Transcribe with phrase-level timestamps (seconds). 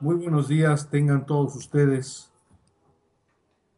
[0.00, 2.32] Muy buenos días, tengan todos ustedes.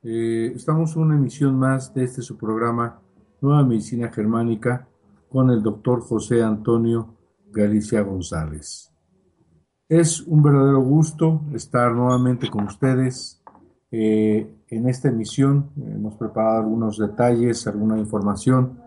[0.02, 3.00] Eh, estamos en una emisión más de este su programa
[3.40, 4.86] Nueva Medicina Germánica
[5.30, 7.16] con el doctor José Antonio
[7.50, 8.92] Galicia González.
[9.88, 13.39] Es un verdadero gusto estar nuevamente con ustedes
[13.90, 15.70] eh, en esta emisión.
[15.76, 18.78] Hemos preparado algunos detalles, alguna información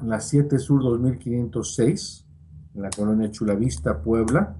[0.00, 2.26] en la 7 Sur 2506,
[2.74, 4.58] en la colonia Chulavista, Puebla,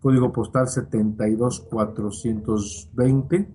[0.00, 3.54] código postal 72420,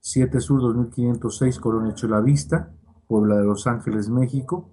[0.00, 2.72] 7 Sur 2506, colonia Chulavista,
[3.06, 4.70] Puebla de Los Ángeles, México.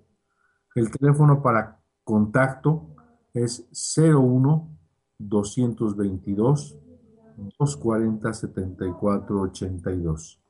[0.76, 2.91] El teléfono para contacto
[3.34, 4.70] es 01
[5.18, 6.78] 222
[7.38, 10.42] 240 7482.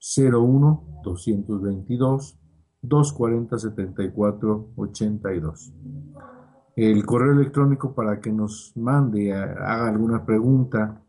[0.00, 2.38] 01 222
[2.82, 5.72] 240-7482.
[6.76, 11.02] El correo electrónico para que nos mande, haga alguna pregunta,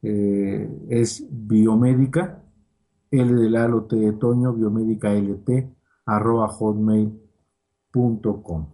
[0.00, 2.44] eh, es biomédica,
[3.10, 5.74] L de Lalo T de Toño, biomédica LT,
[6.06, 8.68] arroba hotmail.com.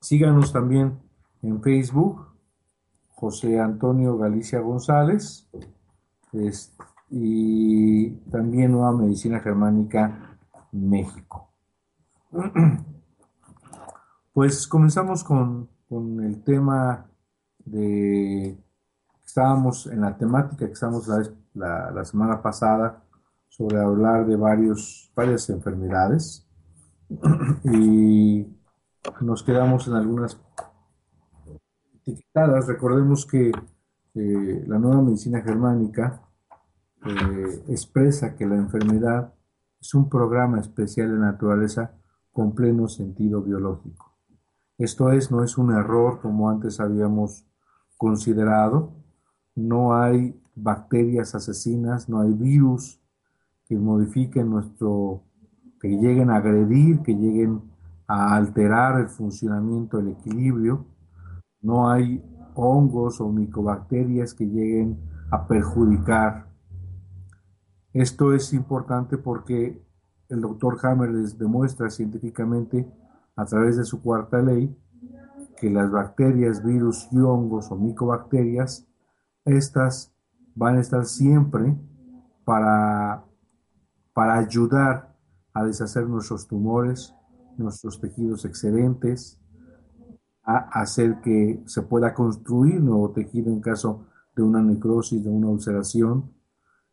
[0.00, 0.98] Síganos también
[1.46, 2.26] en Facebook,
[3.14, 5.48] José Antonio Galicia González,
[7.08, 10.38] y también Nueva Medicina Germánica
[10.72, 11.50] México.
[14.32, 17.06] Pues comenzamos con, el tema
[17.64, 18.62] de,
[19.24, 21.08] estábamos en la temática que estábamos
[21.54, 23.02] la, semana pasada
[23.48, 26.46] sobre hablar de varios, varias enfermedades
[27.64, 28.46] y
[29.22, 30.34] nos quedamos en algunas
[32.66, 33.50] Recordemos que
[34.14, 36.22] eh, la nueva medicina germánica
[37.04, 39.34] eh, expresa que la enfermedad
[39.80, 41.94] es un programa especial de naturaleza
[42.32, 44.16] con pleno sentido biológico.
[44.78, 47.46] Esto es, no es un error como antes habíamos
[47.96, 48.92] considerado.
[49.54, 53.00] No hay bacterias asesinas, no hay virus
[53.66, 55.22] que modifiquen nuestro,
[55.80, 57.62] que lleguen a agredir, que lleguen
[58.06, 60.86] a alterar el funcionamiento, el equilibrio.
[61.66, 62.24] No hay
[62.54, 65.00] hongos o micobacterias que lleguen
[65.32, 66.46] a perjudicar.
[67.92, 69.84] Esto es importante porque
[70.28, 72.88] el doctor Hammer les demuestra científicamente
[73.34, 74.72] a través de su cuarta ley
[75.58, 78.86] que las bacterias, virus y hongos o micobacterias,
[79.44, 80.14] estas
[80.54, 81.76] van a estar siempre
[82.44, 83.24] para
[84.14, 85.14] para ayudar
[85.52, 87.12] a deshacer nuestros tumores,
[87.56, 89.38] nuestros tejidos excedentes,
[90.46, 95.48] a hacer que se pueda construir nuevo tejido en caso de una necrosis, de una
[95.48, 96.32] ulceración.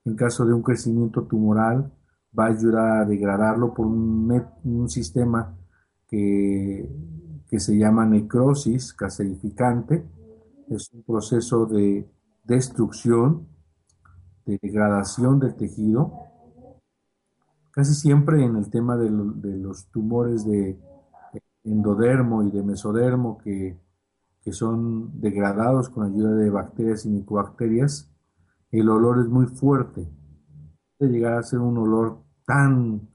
[0.05, 1.93] En caso de un crecimiento tumoral,
[2.37, 5.55] va a ayudar a degradarlo por un, sistema
[6.07, 6.89] que,
[7.47, 10.03] que, se llama necrosis caseificante.
[10.69, 12.09] Es un proceso de
[12.43, 13.47] destrucción,
[14.45, 16.11] de degradación del tejido.
[17.71, 20.79] Casi siempre en el tema de los tumores de
[21.63, 23.81] endodermo y de mesodermo que,
[24.51, 28.11] son degradados con ayuda de bacterias y micobacterias,
[28.71, 30.05] el olor es muy fuerte.
[30.97, 33.07] Puede llegar a ser un olor tan,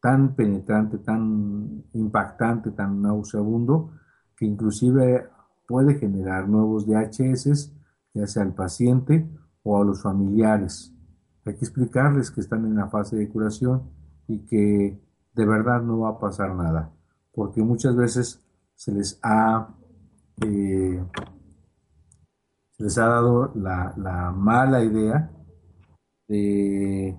[0.00, 3.92] tan penetrante, tan impactante, tan nauseabundo,
[4.36, 5.28] que inclusive
[5.68, 7.72] puede generar nuevos DHS,
[8.14, 9.30] ya sea al paciente
[9.62, 10.92] o a los familiares.
[11.44, 13.84] Hay que explicarles que están en la fase de curación
[14.26, 15.00] y que
[15.32, 16.92] de verdad no va a pasar nada
[17.32, 18.40] porque muchas veces
[18.74, 19.68] se les ha,
[20.44, 21.02] eh,
[22.78, 25.30] les ha dado la, mala idea
[26.28, 27.18] de,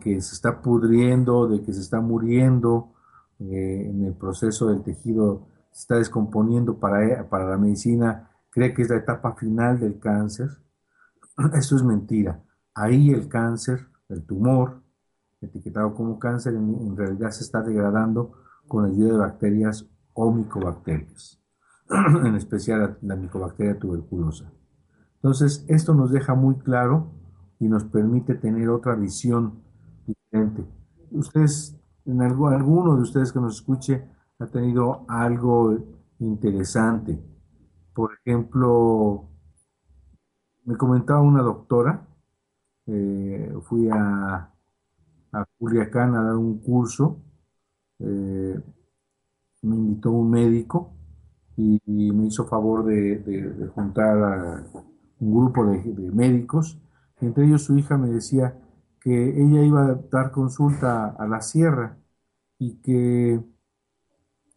[0.00, 2.92] que se está pudriendo, de que se está muriendo
[3.38, 8.82] eh, en el proceso del tejido, se está descomponiendo para, para la medicina, cree que
[8.82, 10.50] es la etapa final del cáncer.
[11.54, 12.42] Eso es mentira.
[12.74, 14.82] Ahí el cáncer, el tumor,
[15.40, 21.40] etiquetado como cáncer, en realidad se está degradando con ayuda de bacterias o micobacterias,
[22.24, 24.52] en especial la, micobacteria tuberculosa.
[25.16, 27.12] Entonces, esto nos deja muy claro
[27.58, 29.62] y nos permite tener otra visión
[30.06, 30.64] diferente.
[31.10, 34.04] Ustedes, en algo, alguno de ustedes que nos escuche,
[34.38, 35.78] ha tenido algo
[36.18, 37.22] interesante.
[37.94, 39.28] Por ejemplo,
[40.64, 42.06] me comentaba una doctora,
[42.86, 44.50] eh, fui a,
[45.32, 47.22] a Culiacán a dar un curso
[48.02, 48.60] eh,
[49.62, 50.92] me invitó un médico
[51.56, 54.64] y, me hizo favor de, juntar a
[55.20, 56.80] un grupo de, médicos.
[57.20, 58.58] Entre ellos su hija me decía
[59.00, 61.96] que ella iba a dar consulta a la sierra
[62.58, 63.40] y que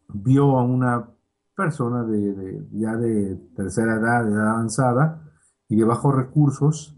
[0.10, 1.10] vio a una
[1.56, 5.22] persona de, ya de tercera edad, de edad avanzada
[5.70, 6.98] y de bajos recursos,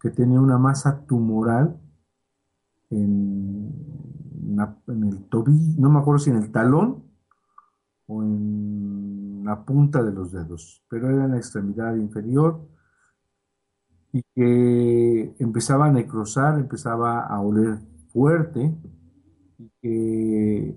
[0.00, 1.80] que tenía una masa tumoral
[2.90, 3.85] en
[4.88, 7.04] en, el tobillo, no me acuerdo si en el talón
[8.06, 12.60] o en la punta de los dedos, pero era en la extremidad inferior
[14.12, 18.74] y que empezaba a necrosar, empezaba a oler fuerte
[19.58, 20.74] y que,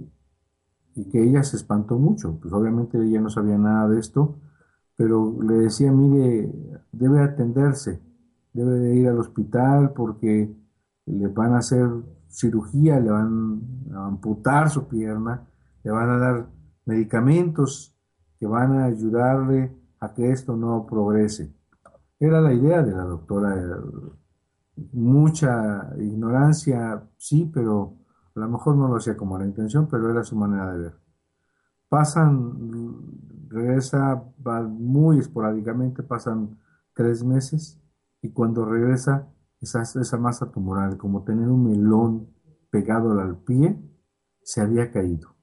[1.13, 4.39] ella se espantó mucho, pues obviamente ella no sabía nada de esto,
[4.95, 6.51] pero le decía, mire,
[6.91, 8.01] debe atenderse,
[8.53, 10.53] debe de ir al hospital porque
[11.05, 11.87] le van a hacer
[12.29, 13.61] cirugía, le van
[13.93, 15.47] a amputar su pierna,
[15.83, 16.47] le van a dar
[16.85, 17.95] medicamentos
[18.37, 21.53] que van a ayudarle a que esto no progrese.
[22.19, 23.79] Era la idea de la doctora.
[24.93, 27.97] Mucha ignorancia, sí, pero
[28.35, 30.93] a lo mejor no lo hacía como la intención, pero era su manera de ver.
[31.89, 36.57] Pasan, regresa, va muy esporádicamente, pasan
[36.93, 37.81] tres meses
[38.21, 39.27] y cuando regresa
[39.61, 42.29] esa, masa tumoral, como tener un melón
[42.69, 43.77] pegado al pie,
[44.41, 45.35] se había caído.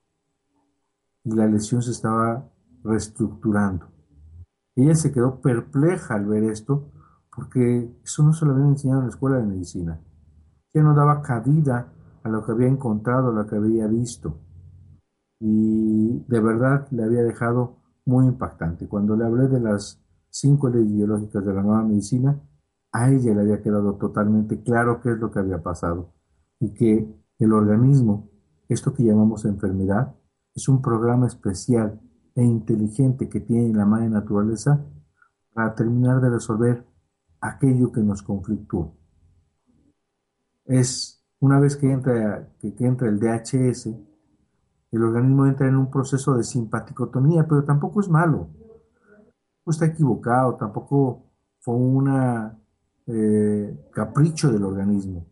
[1.24, 2.50] Y la lesión se estaba
[2.82, 3.88] reestructurando.
[4.74, 6.92] Ella se quedó perpleja al ver esto,
[7.34, 10.00] porque eso no se lo habían enseñado en la escuela de medicina.
[10.72, 11.92] Ella no daba cabida
[12.22, 14.40] a lo que había encontrado, a lo que había visto.
[15.38, 18.88] Y de verdad le había dejado muy impactante.
[18.88, 22.40] Cuando le hablé de las cinco leyes biológicas de la nueva medicina,
[22.96, 26.14] a ella le había quedado totalmente claro qué es lo que había pasado
[26.58, 27.06] y que
[27.38, 28.30] el organismo,
[28.70, 30.14] esto que llamamos enfermedad,
[30.54, 32.00] es un programa especial
[32.34, 34.82] e inteligente que tiene la madre naturaleza
[35.52, 36.86] para terminar de resolver
[37.42, 38.90] aquello que nos conflictúa.
[40.64, 43.88] Es una vez que entra, que, entra el DHS,
[44.92, 48.48] el organismo entra en un proceso de simpaticotonía, pero tampoco es malo.
[49.66, 51.26] No está equivocado, tampoco
[51.60, 52.58] fue una
[53.08, 55.26] eh, capricho del organismo.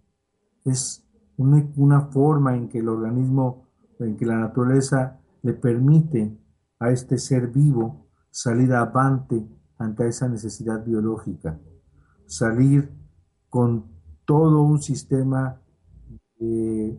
[0.64, 1.04] Es
[1.36, 6.38] una, forma en que el organismo, en que la naturaleza le permite
[6.78, 9.44] a este ser vivo salir avante
[9.78, 11.58] ante esa necesidad biológica,
[12.26, 12.90] salir
[13.48, 13.86] con
[14.24, 15.60] todo un sistema
[16.38, 16.98] de,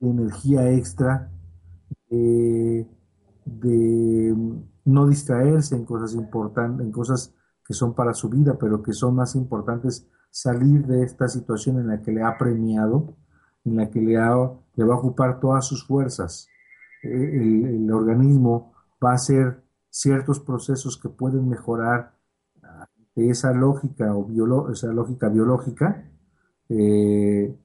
[0.00, 1.30] energía extra,
[2.10, 2.86] de,
[3.44, 4.36] de,
[4.84, 7.32] no distraerse en cosas importantes, en cosas
[7.66, 11.88] que son para su vida, pero que son más importantes salir de esta situación en
[11.88, 13.14] la que le ha premiado
[13.64, 16.48] en la que le, le va a ocupar todas sus fuerzas.
[17.02, 22.14] El, el, organismo va a hacer ciertos procesos que pueden mejorar
[23.14, 26.10] de esa lógica o esa lógica biológica,
[26.68, 27.56] eh,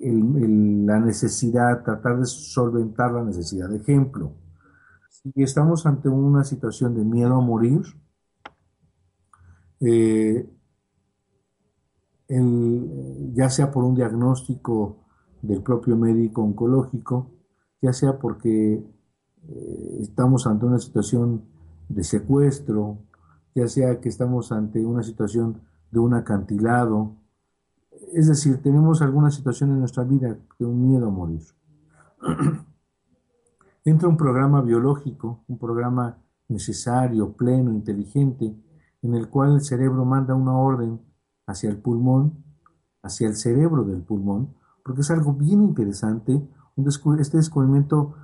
[0.00, 3.72] la necesidad, tratar de solventar la necesidad.
[3.74, 4.32] Ejemplo,
[5.10, 7.82] si estamos ante una situación de miedo a morir,
[9.80, 10.48] eh,
[13.32, 14.98] ya sea por un diagnóstico
[15.40, 17.30] del propio médico oncológico,
[17.80, 21.42] ya sea porque eh, estamos ante una situación
[21.88, 22.98] de secuestro,
[23.54, 27.16] ya sea que estamos ante una situación de un acantilado,
[28.12, 31.42] es decir, tenemos alguna situación en nuestra vida de un miedo a morir.
[33.84, 36.18] Entra un programa biológico, un programa
[36.48, 38.54] necesario, pleno, inteligente,
[39.02, 41.00] en el cual el cerebro manda una orden
[41.46, 42.44] hacia el pulmón,
[43.02, 46.48] hacia el cerebro del pulmón, porque es algo bien interesante.
[47.18, 48.14] Este descubrimiento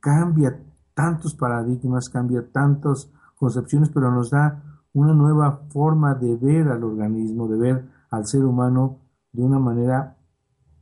[0.00, 0.62] cambia
[0.94, 7.48] tantos paradigmas, cambia tantas concepciones, pero nos da una nueva forma de ver al organismo,
[7.48, 8.98] de ver al ser humano
[9.32, 10.16] de una manera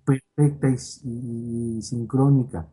[0.04, 2.68] perfecta y, sincrónica.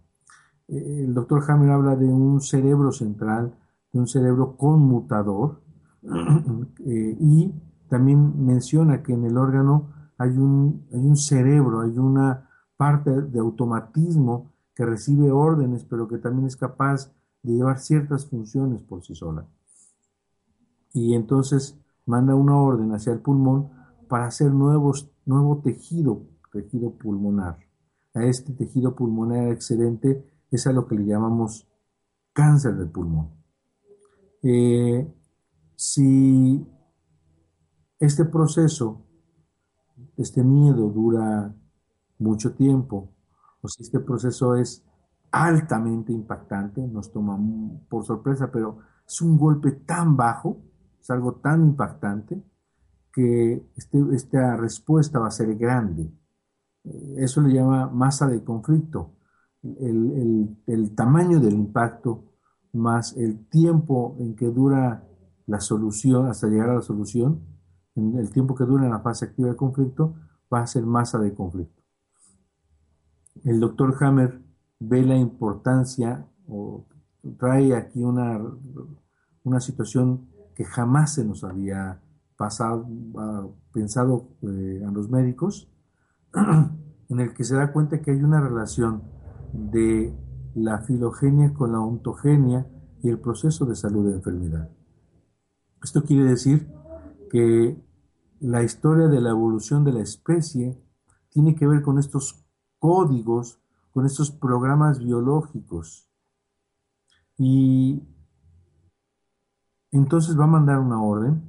[0.68, 3.54] El doctor Hammer habla de un cerebro central,
[3.92, 5.62] de un cerebro conmutador,
[6.86, 7.54] eh, y
[7.90, 13.40] también menciona que en el órgano hay un, hay un cerebro, hay una parte de
[13.40, 17.12] automatismo que recibe órdenes, pero que también es capaz
[17.44, 19.48] de llevar ciertas funciones por sí sola.
[20.94, 23.70] Y entonces manda una orden hacia el pulmón
[24.08, 27.60] para hacer nuevos, nuevo tejido, tejido pulmonar.
[28.14, 31.68] A este tejido pulmonar excedente es a lo que le llamamos
[32.32, 33.30] cáncer del pulmón.
[34.44, 35.12] Eh,
[35.84, 36.66] si
[38.00, 39.06] este proceso,
[40.16, 41.54] este miedo dura
[42.20, 43.14] mucho tiempo,
[43.62, 44.82] o si este proceso es
[45.30, 47.38] altamente impactante, nos toma
[47.90, 50.62] por sorpresa, pero es un golpe tan bajo,
[51.02, 52.42] es algo tan impactante,
[53.12, 56.10] que este, esta respuesta va a ser grande.
[56.86, 59.18] Eh, eso le llama masa de conflicto.
[59.62, 62.24] El, tamaño del impacto
[62.72, 65.04] más el tiempo en que dura
[65.46, 67.42] la solución, hasta llegar a la solución,
[67.96, 70.16] en el tiempo que dura la fase activa de conflicto,
[70.52, 71.82] va a ser masa de conflicto.
[73.44, 74.42] El doctor Hammer
[74.80, 76.86] ve la importancia o
[77.38, 78.40] trae aquí una,
[79.44, 82.02] una situación que jamás se nos había
[82.38, 82.88] pasado,
[83.72, 85.72] pensado eh, a los médicos,
[87.10, 89.04] en el que se da cuenta que hay una relación
[89.54, 90.14] de
[90.56, 92.68] la filogenia con la ontogenia
[93.02, 94.70] y el proceso de salud de enfermedad.
[95.84, 96.72] Esto quiere decir
[97.30, 97.78] que
[98.40, 100.82] la historia de la evolución de la especie
[101.30, 102.46] tiene que ver con estos
[102.80, 103.60] códigos,
[103.92, 106.10] con estos programas biológicos.
[107.38, 108.02] Y
[109.92, 111.44] entonces va a mandar una orden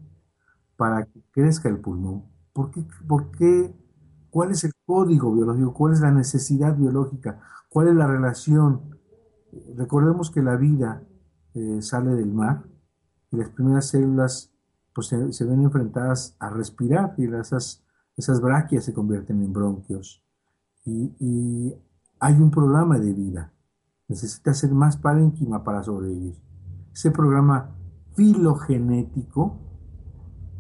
[0.77, 2.25] para que crezca el pulmón.
[2.53, 3.75] ¿Por qué.
[4.31, 5.73] ¿Cuál es el código biológico?
[5.73, 7.41] ¿Cuál es la necesidad biológica?
[7.69, 8.99] ¿Cuál es la relación?
[9.77, 11.05] Recordemos que la vida
[11.55, 12.65] eh, sale del mar
[13.35, 14.53] y las primeras células
[14.95, 17.85] pues, se, ven enfrentadas a respirar y esas,
[18.17, 20.23] esas braquias se convierten en bronquios.
[20.85, 21.75] Y, y
[22.21, 23.53] hay un programa de vida.
[24.09, 26.37] Necesita ser más parénquima para sobrevivir.
[26.93, 27.75] Ese programa
[28.15, 29.59] filogenético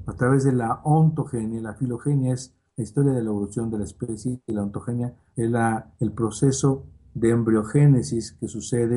[0.06, 1.60] a través de la ontogenia.
[1.60, 5.50] La filogenia es la historia de la evolución de la especie y la ontogenia es
[5.50, 8.96] la, el proceso de embriogénesis que sucede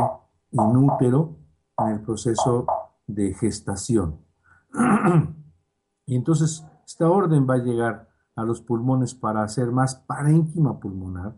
[0.51, 1.37] in útero
[1.77, 2.65] en el proceso
[3.07, 4.19] de gestación.
[6.05, 11.35] y entonces esta orden va a llegar a los pulmones para hacer más parénquima pulmonar,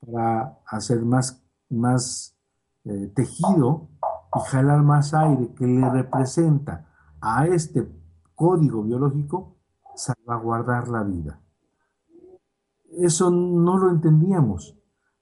[0.00, 2.38] para hacer más, más
[2.84, 3.88] eh, tejido
[4.34, 6.86] y jalar más aire que le representa
[7.20, 7.88] a este
[8.34, 9.56] código biológico
[9.94, 11.40] salvaguardar la vida.
[12.90, 14.76] Eso no lo entendíamos,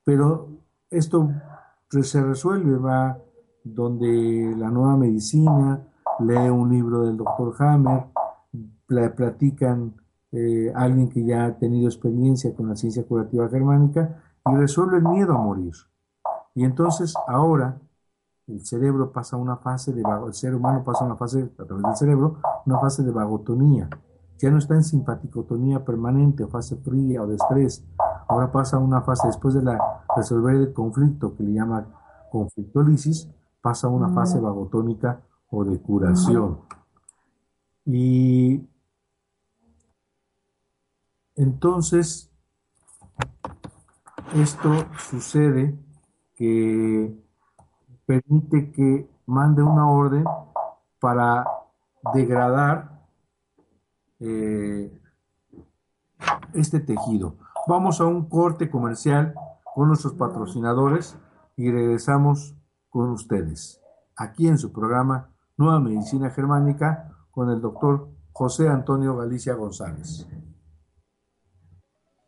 [0.05, 0.61] pero
[0.91, 1.31] esto
[2.03, 3.19] se resuelve, va
[3.65, 5.87] donde la nueva medicina,
[6.21, 8.07] lee un libro del doctor Hammer,
[9.17, 9.95] platican
[10.33, 15.05] eh, alguien que ya ha tenido experiencia con la ciencia curativa germánica y resuelve el
[15.05, 15.73] miedo a morir.
[16.55, 17.79] Y entonces ahora
[18.47, 21.97] el cerebro pasa una fase de el ser humano pasa una fase a través del
[21.97, 23.89] cerebro, una fase de vagotonía.
[24.39, 27.85] Ya no está en simpaticotonía permanente o fase fría o de estrés.
[28.27, 29.79] Ahora pasa una fase después de
[30.17, 31.87] resolver el conflicto que le llama
[32.31, 33.29] conflictólisis,
[33.61, 36.61] pasa a una fase vagotónica o de curación.
[37.85, 38.67] Y
[41.37, 42.31] entonces
[44.35, 45.79] esto sucede
[46.35, 47.15] que
[48.07, 50.25] permite que mande una orden
[51.01, 51.45] para
[52.15, 53.07] degradar
[54.21, 54.93] eh,
[56.55, 57.37] este tejido.
[57.67, 59.35] Vamos a un corte comercial
[59.75, 61.17] con nuestros patrocinadores
[61.57, 62.55] y regresamos
[62.91, 63.81] con ustedes
[64.17, 70.27] aquí en su programa Nueva Medicina Germánica con el doctor José Antonio Galicia González.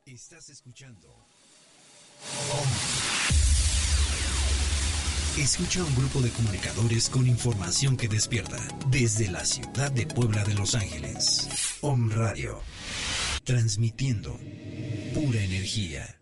[0.07, 1.09] Estás escuchando.
[5.39, 8.59] Escucha un grupo de comunicadores con información que despierta
[8.91, 11.79] desde la ciudad de Puebla de Los Ángeles.
[11.81, 12.61] Om Radio.
[13.45, 14.33] Transmitiendo
[15.15, 16.22] pura energía.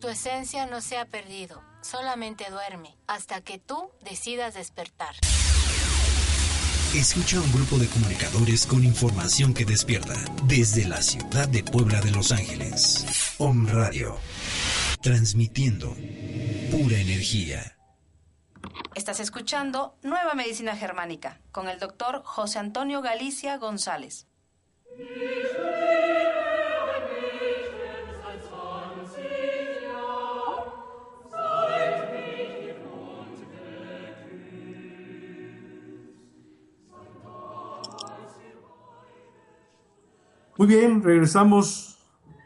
[0.00, 5.14] tu esencia no se ha perdido, solamente duerme, hasta que tú decidas despertar.
[6.94, 10.14] Escucha un grupo de comunicadores con información que despierta
[10.44, 13.34] desde la ciudad de Puebla de Los Ángeles.
[13.38, 14.18] Om Radio.
[15.00, 15.96] Transmitiendo
[16.70, 17.78] pura energía.
[18.94, 24.26] Estás escuchando Nueva Medicina Germánica con el doctor José Antonio Galicia González.
[40.58, 41.98] Muy bien, regresamos,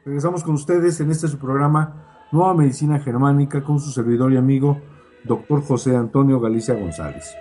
[0.04, 4.80] regresamos con ustedes en este su programa Nueva Medicina Germánica con su servidor y amigo,
[5.24, 7.34] doctor José Antonio Galicia González.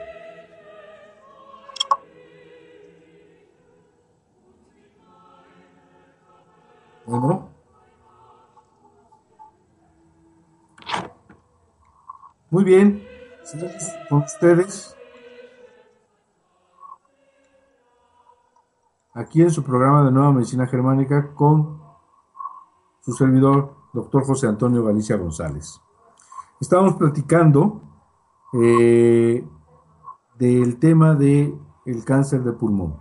[7.05, 7.49] Bueno.
[12.49, 13.03] Muy bien,
[14.09, 14.97] con ustedes
[19.15, 21.79] aquí en su programa de Nueva Medicina Germánica con
[22.99, 25.81] su servidor, doctor José Antonio Galicia González.
[26.59, 27.81] Estábamos platicando
[28.53, 29.47] eh,
[30.37, 32.97] del tema del el cáncer de pulmón.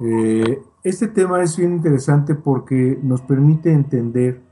[0.00, 4.42] Eh, este tema es bien interesante porque nos permite entender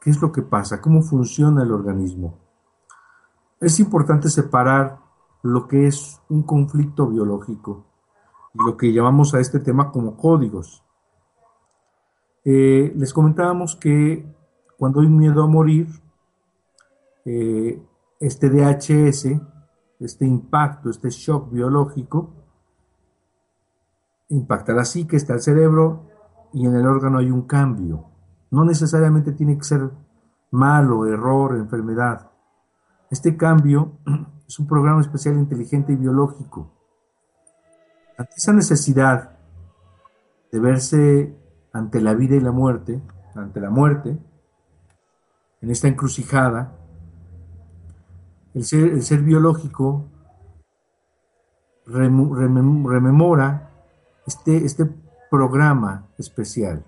[0.00, 2.36] qué es lo que pasa, cómo funciona el organismo.
[3.60, 4.98] Es importante separar
[5.42, 7.89] lo que es un conflicto biológico
[8.54, 10.84] lo que llamamos a este tema como códigos.
[12.44, 14.26] Eh, les comentábamos que
[14.78, 15.88] cuando hay miedo a morir,
[17.24, 17.82] eh,
[18.18, 19.40] este DHS,
[20.00, 22.34] este impacto, este shock biológico,
[24.30, 26.06] impacta la psique, está el cerebro
[26.52, 28.06] y en el órgano hay un cambio.
[28.50, 29.90] No necesariamente tiene que ser
[30.50, 32.30] malo, error, enfermedad.
[33.10, 33.98] Este cambio
[34.48, 36.79] es un programa especial inteligente y biológico
[38.20, 39.30] ante esa necesidad
[40.52, 41.34] de verse
[41.72, 43.00] ante la vida y la muerte,
[43.34, 44.18] ante la muerte,
[45.62, 46.76] en esta encrucijada,
[48.52, 50.10] el ser, biológico
[51.86, 53.70] rememora
[54.26, 54.84] este, este
[55.30, 56.84] programa especial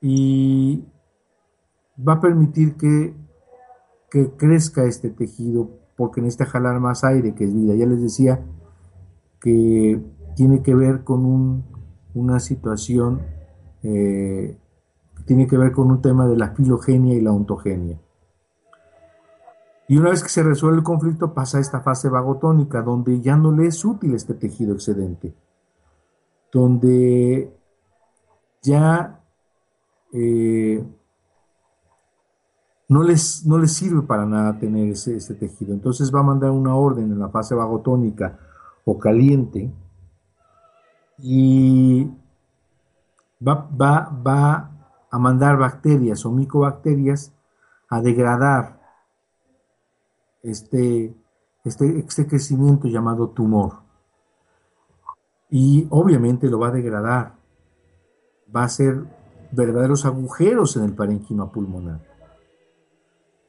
[0.00, 0.86] y
[1.98, 3.16] va a permitir que,
[4.12, 7.74] que crezca este tejido porque necesita jalar más aire, que es vida.
[7.74, 8.44] Ya les decía
[9.40, 10.02] que
[10.36, 11.64] tiene que ver con
[12.14, 13.22] una situación,
[13.82, 14.58] eh,
[15.26, 17.98] tiene que ver con un tema de la filogenia y la ontogenia.
[19.88, 23.36] Y una vez que se resuelve el conflicto pasa a esta fase vagotónica, donde ya
[23.36, 25.34] no le es útil este tejido excedente,
[26.52, 27.56] donde
[28.62, 29.20] ya
[30.12, 30.84] eh,
[32.88, 35.72] no, les, no les sirve para nada tener ese, ese, tejido.
[35.72, 38.38] Entonces va a mandar una orden en la fase vagotónica
[38.90, 39.70] o caliente
[41.18, 42.10] y
[43.46, 44.70] va, va, va
[45.10, 47.34] a mandar bacterias o micobacterias
[47.90, 48.80] a degradar
[50.42, 51.14] este,
[51.64, 53.80] este, este crecimiento llamado tumor.
[55.50, 57.34] Y obviamente lo va a degradar.
[58.54, 59.04] Va a hacer
[59.52, 62.00] verdaderos agujeros en el parénquima pulmonar.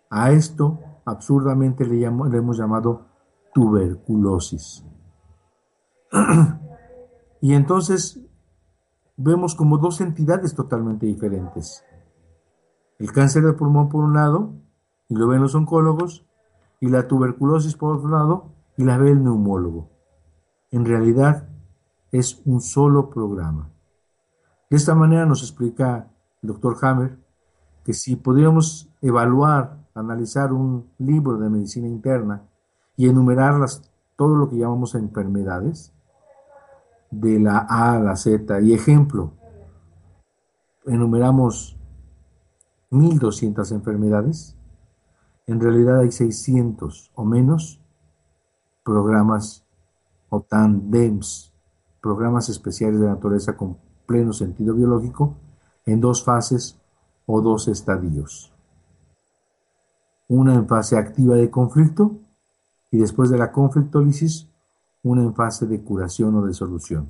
[0.10, 3.06] A esto absurdamente le, le hemos llamado
[3.54, 4.84] tuberculosis.
[7.42, 8.20] y entonces
[9.18, 11.84] vemos como dos entidades totalmente diferentes.
[12.98, 14.54] El cáncer de pulmón por un lado,
[15.08, 16.26] y lo ven los oncólogos,
[16.80, 19.90] y la tuberculosis por otro lado, y la ve el neumólogo.
[20.72, 21.50] En realidad
[22.12, 23.70] es un solo programa.
[24.70, 27.18] De esta manera nos explica el doctor Hammer
[27.84, 32.44] que si podríamos evaluar, analizar un libro de medicina interna
[32.96, 35.94] y enumerarlas todo lo que llamamos enfermedades,
[37.12, 38.62] de la A a la Z.
[38.62, 39.34] Y ejemplo,
[40.86, 41.78] enumeramos
[42.92, 44.56] 1200 enfermedades,
[45.48, 47.82] en realidad hay 600 o menos
[48.84, 49.66] programas
[50.30, 51.54] o TANDEMS,
[52.02, 55.36] programas especiales de naturaleza con pleno sentido biológico,
[55.86, 56.80] en dos fases
[57.26, 58.54] o dos estadios.
[60.28, 62.18] Una en fase activa de conflicto
[62.92, 64.48] y después de la conflictólisis
[65.04, 67.10] una en fase de curación o de solución,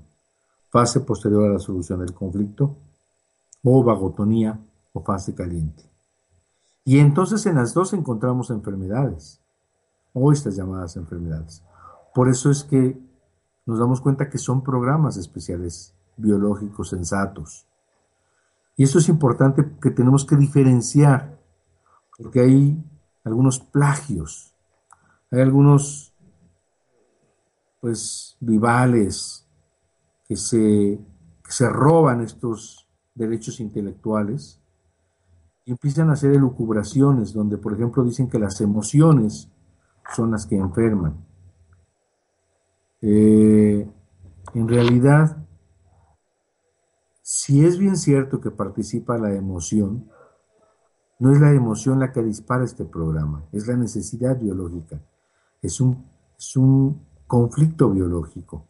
[0.70, 2.76] fase posterior a la solución del conflicto,
[3.64, 4.60] o vagotonía
[4.94, 5.84] o fase caliente.
[6.86, 9.40] Y entonces en las dos encontramos enfermedades,
[10.14, 11.64] o estas llamadas enfermedades.
[12.14, 13.00] Por eso es que
[13.66, 17.68] nos damos cuenta que son programas especiales biológicos sensatos.
[18.76, 21.38] Y esto es importante que tenemos que diferenciar,
[22.18, 22.84] porque hay
[23.24, 24.56] algunos plagios,
[25.32, 26.09] hay algunos
[27.80, 29.46] pues vivales
[30.28, 31.00] que se,
[31.48, 34.60] se roban estos derechos intelectuales
[35.66, 39.50] y empiezan a hacer elucubraciones donde, por ejemplo, dicen que las emociones
[40.16, 41.18] son las que enferman.
[43.02, 43.88] Eh,
[44.54, 45.38] en realidad,
[47.22, 50.10] si es bien cierto que participa la emoción,
[51.20, 55.00] no es la emoción la que dispara este programa, es la necesidad biológica.
[55.62, 56.06] Es un,
[56.38, 58.66] es un conflicto biológico.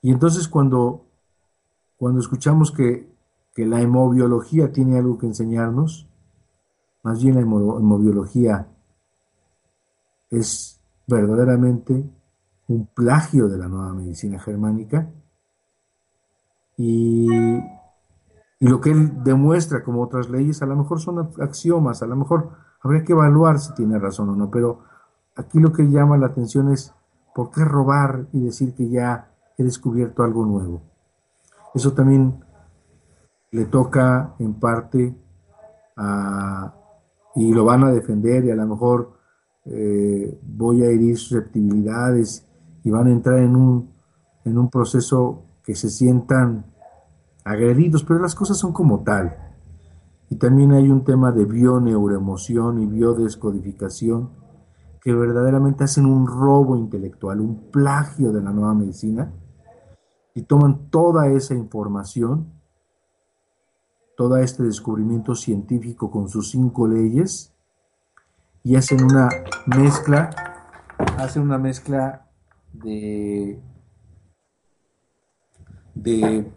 [0.00, 1.04] Y entonces cuando,
[1.98, 3.10] cuando escuchamos que,
[3.54, 6.08] la hemobiología tiene algo que enseñarnos,
[7.02, 8.66] más bien la hemobiología
[10.30, 12.02] es verdaderamente
[12.68, 15.10] un plagio de la nueva medicina germánica
[16.78, 22.06] y, y, lo que él demuestra como otras leyes a lo mejor son axiomas, a
[22.06, 24.84] lo mejor habría que evaluar si tiene razón o no, pero
[25.36, 26.94] aquí lo que llama la atención es
[27.34, 30.82] ¿Por qué robar y decir que ya he descubierto algo nuevo?
[31.74, 32.44] Eso también
[33.50, 35.14] le toca en parte
[35.96, 36.74] a,
[37.34, 39.12] y lo van a defender y a lo mejor
[39.64, 42.46] eh, voy a herir susceptibilidades
[42.84, 43.90] y van a entrar en un,
[44.44, 46.66] en un proceso que se sientan
[47.44, 49.36] agredidos, pero las cosas son como tal.
[50.28, 54.41] Y también hay un tema de bioneuroemoción y biodescodificación
[55.02, 59.32] que verdaderamente hacen un robo intelectual, un plagio de la nueva medicina,
[60.32, 62.52] y toman toda esa información,
[64.16, 67.52] todo este descubrimiento científico con sus cinco leyes,
[68.62, 69.28] y hacen una
[69.66, 70.30] mezcla,
[71.18, 72.28] hacen una mezcla
[72.72, 73.60] de,
[75.96, 76.52] de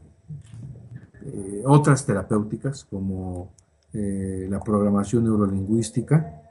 [1.24, 3.54] eh, otras terapéuticas como
[3.92, 6.45] eh, la programación neurolingüística,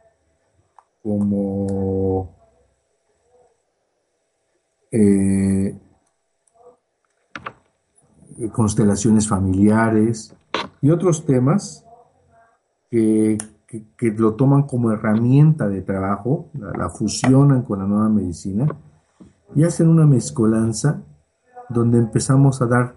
[1.05, 2.35] como
[4.91, 5.79] eh,
[8.51, 10.35] constelaciones familiares
[10.81, 11.85] y otros temas
[12.91, 13.37] que,
[14.01, 18.67] lo toman como herramienta de trabajo, la, fusionan con la nueva medicina
[19.55, 21.03] y hacen una mezcolanza
[21.69, 22.97] donde empezamos a dar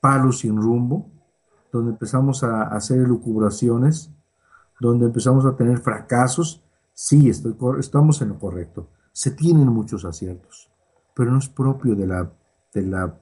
[0.00, 1.10] palos sin rumbo,
[1.72, 4.12] donde empezamos a hacer elucubraciones
[4.80, 8.88] donde empezamos a tener fracasos, sí, estamos en lo correcto.
[9.12, 10.72] Se tienen muchos aciertos,
[11.14, 12.32] pero no es propio de la,
[12.72, 13.20] de la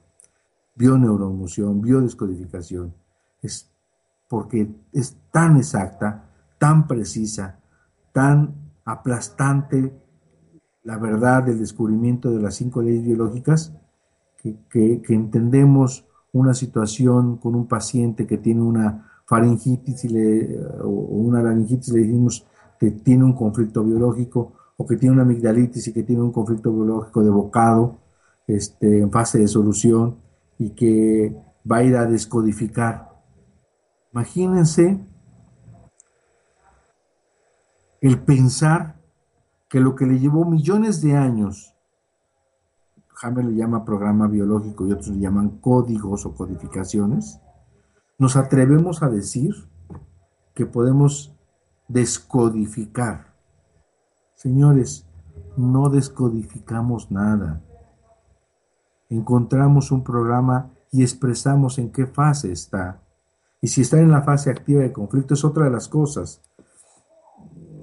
[0.75, 2.95] biodescodificación.
[3.41, 3.69] Es
[4.29, 7.59] porque es tan exacta, tan precisa,
[8.13, 9.93] tan aplastante
[10.83, 13.73] la verdad del descubrimiento de las cinco leyes biológicas
[14.37, 20.89] que, que entendemos una situación con un paciente que tiene una faringitis y le, o
[20.89, 22.47] una laringitis le decimos
[22.79, 26.73] que tiene un conflicto biológico o que tiene una amigdalitis y que tiene un conflicto
[26.73, 27.99] biológico de bocado
[28.47, 30.17] este, en fase de solución
[30.57, 31.35] y que
[31.69, 33.11] va a ir a descodificar.
[34.13, 34.99] Imagínense
[38.01, 38.99] el pensar
[39.69, 41.75] que lo que le llevó millones de años,
[43.21, 47.39] Hammer le llama programa biológico y otros le llaman códigos o codificaciones,
[48.19, 49.55] nos atrevemos a decir
[50.53, 51.33] que podemos
[51.87, 53.33] descodificar.
[54.35, 55.07] Señores,
[55.57, 57.61] no descodificamos nada.
[59.09, 63.01] Encontramos un programa y expresamos en qué fase está.
[63.61, 66.41] Y si está en la fase activa de conflicto es otra de las cosas.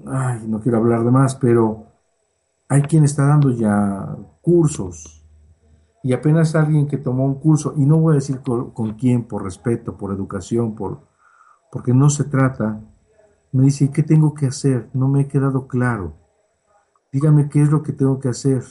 [0.07, 1.87] Ay, no quiero hablar de más, pero
[2.68, 5.25] hay quien está dando ya cursos
[6.06, 9.42] y apenas alguien que tomó un curso, y no voy a decir con, quién, por
[9.42, 11.00] respeto, por educación, por,
[11.72, 12.80] porque no se trata,
[13.50, 14.88] me dice, ¿qué tengo que hacer?
[14.94, 16.14] No me he quedado claro.
[17.10, 18.62] Dígame qué es lo que tengo que hacer.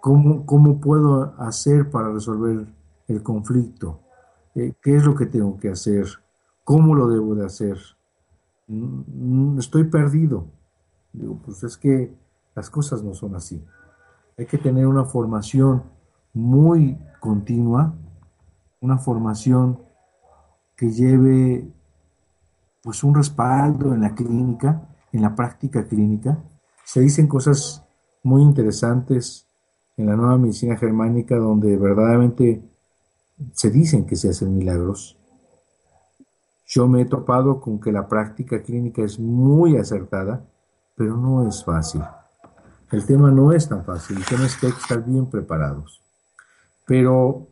[0.00, 2.68] ¿Cómo, cómo puedo hacer para resolver
[3.08, 3.98] el conflicto?
[4.54, 6.06] Eh, ¿Qué es lo que tengo que hacer?
[6.62, 7.78] ¿Cómo lo debo de hacer?
[8.68, 10.46] Mm, mm, estoy perdido.
[11.12, 12.14] Digo, pues es que
[12.54, 13.60] las cosas no son así.
[14.38, 15.97] Hay que tener una formación
[16.38, 17.94] muy continua,
[18.80, 19.82] una formación
[20.76, 21.68] que lleve
[22.80, 26.38] pues un respaldo en la clínica, en la práctica clínica.
[26.84, 27.84] Se dicen cosas
[28.22, 29.46] muy interesantes
[29.96, 32.62] en la nueva medicina germánica donde verdaderamente
[33.52, 35.18] se dicen que se hacen milagros.
[36.66, 40.44] Yo me he topado con que la práctica clínica es muy acertada,
[40.94, 42.02] pero no es fácil.
[42.92, 46.07] El tema no es tan fácil, el tema es que hay que estar bien preparados.
[46.88, 47.46] Pero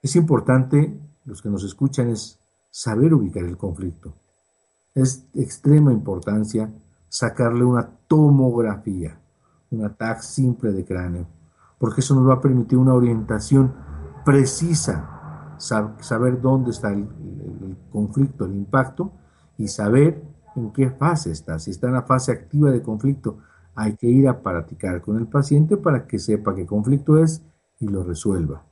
[0.00, 2.38] es importante, los que nos escuchan, es
[2.70, 4.14] saber ubicar el conflicto.
[4.94, 6.72] Es de extrema importancia
[7.08, 9.18] sacarle una tomografía,
[9.72, 11.26] un ataque simple de cráneo,
[11.78, 13.74] porque eso nos va a permitir una orientación
[14.24, 17.08] precisa, saber dónde está el,
[17.90, 19.10] conflicto, el impacto,
[19.58, 20.22] y saber
[20.54, 21.58] en qué fase está.
[21.58, 23.38] Si está en la fase activa de conflicto,
[23.74, 27.42] hay que ir a practicar con el paciente para que sepa qué conflicto es
[27.82, 28.64] y lo resuelva.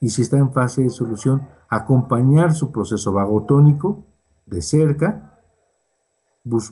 [0.00, 4.04] Y si está en fase de solución, acompañar su proceso vagotónico
[4.46, 5.38] de cerca,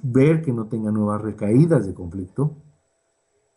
[0.02, 2.56] ver que no tenga nuevas recaídas de conflicto,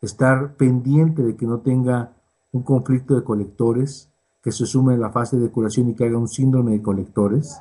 [0.01, 2.13] estar pendiente de que no tenga
[2.51, 4.11] un conflicto de colectores,
[4.43, 7.59] que se sume en la fase de curación y que haga un síndrome de colectores,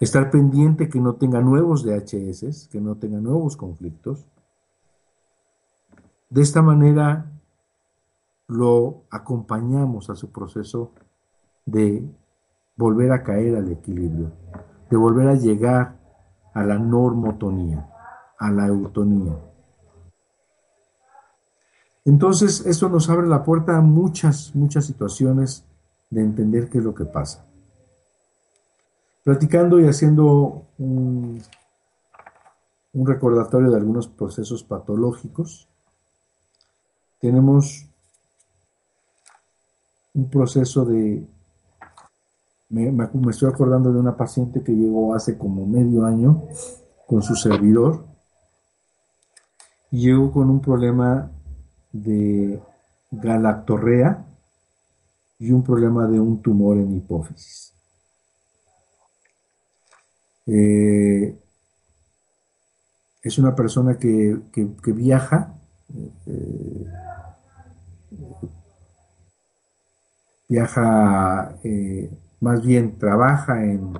[0.00, 4.24] estar pendiente que no tenga nuevos DHS, que no tenga nuevos conflictos.
[6.30, 7.37] De esta manera
[8.48, 10.92] lo acompañamos a su proceso
[11.66, 12.02] de
[12.76, 14.32] volver a caer al equilibrio,
[14.90, 15.96] de volver a llegar
[16.54, 17.88] a la normotonía,
[18.38, 19.36] a la eutonía.
[22.04, 25.64] Entonces, esto nos abre la puerta a muchas, muchas situaciones
[26.08, 27.44] de entender qué es lo que pasa.
[29.24, 31.42] Platicando y haciendo un,
[32.94, 35.68] un recordatorio de algunos procesos patológicos,
[37.20, 37.87] tenemos
[40.18, 41.24] un proceso de...
[42.70, 42.92] Me,
[43.30, 46.42] estoy acordando de una paciente que llegó hace como medio año
[47.06, 48.04] con su servidor
[49.90, 51.30] y llegó con un problema
[51.92, 52.60] de
[53.10, 54.26] galactorrea
[55.38, 57.72] y un problema de un tumor en hipófisis.
[60.46, 61.38] Eh,
[63.22, 64.36] es una persona que,
[64.84, 65.54] viaja
[66.26, 66.86] eh,
[70.48, 73.92] viaja, eh, más bien trabaja en,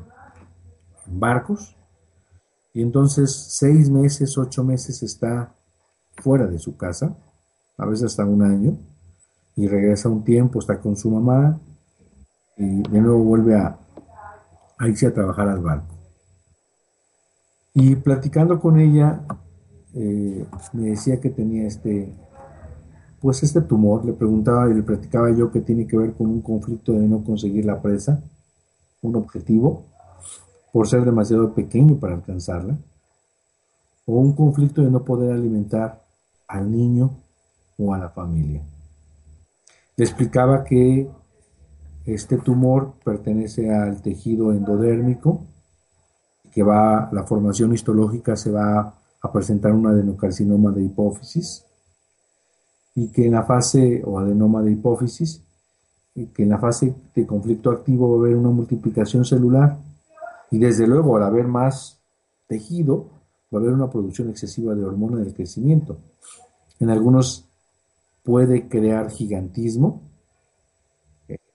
[1.11, 1.75] barcos
[2.75, 5.55] y entonces seis meses, ocho meses está
[6.17, 7.17] fuera de su casa,
[7.77, 8.77] a veces hasta un año,
[9.57, 11.59] y regresa un tiempo, está con su mamá
[12.57, 13.79] y de nuevo vuelve a,
[14.81, 15.95] irse a trabajar al barco.
[17.75, 19.21] Y platicando con ella,
[19.95, 22.13] eh, me decía que tenía este,
[23.21, 26.41] pues este tumor, le preguntaba y le platicaba yo que tiene que ver con un
[26.41, 28.23] conflicto de no conseguir la presa,
[29.03, 29.85] un objetivo,
[30.73, 32.79] por ser demasiado pequeño para alcanzarla,
[34.07, 36.03] o un conflicto de no poder alimentar
[36.47, 37.11] al niño
[37.77, 38.63] o a la familia.
[39.97, 41.09] Le explicaba que
[42.07, 45.43] este tumor pertenece al tejido endodérmico,
[46.53, 51.65] que va, la formación histológica se va a presentar un adenocarcinoma de hipófisis,
[52.99, 55.41] y que en la fase o adenoma de hipófisis,
[56.35, 59.79] que en la fase de conflicto activo va a haber una multiplicación celular
[60.51, 62.01] y desde luego al haber más
[62.49, 63.09] tejido
[63.55, 65.97] va a haber una producción excesiva de hormona del crecimiento.
[66.81, 67.45] En algunos
[68.25, 70.03] puede crear gigantismo,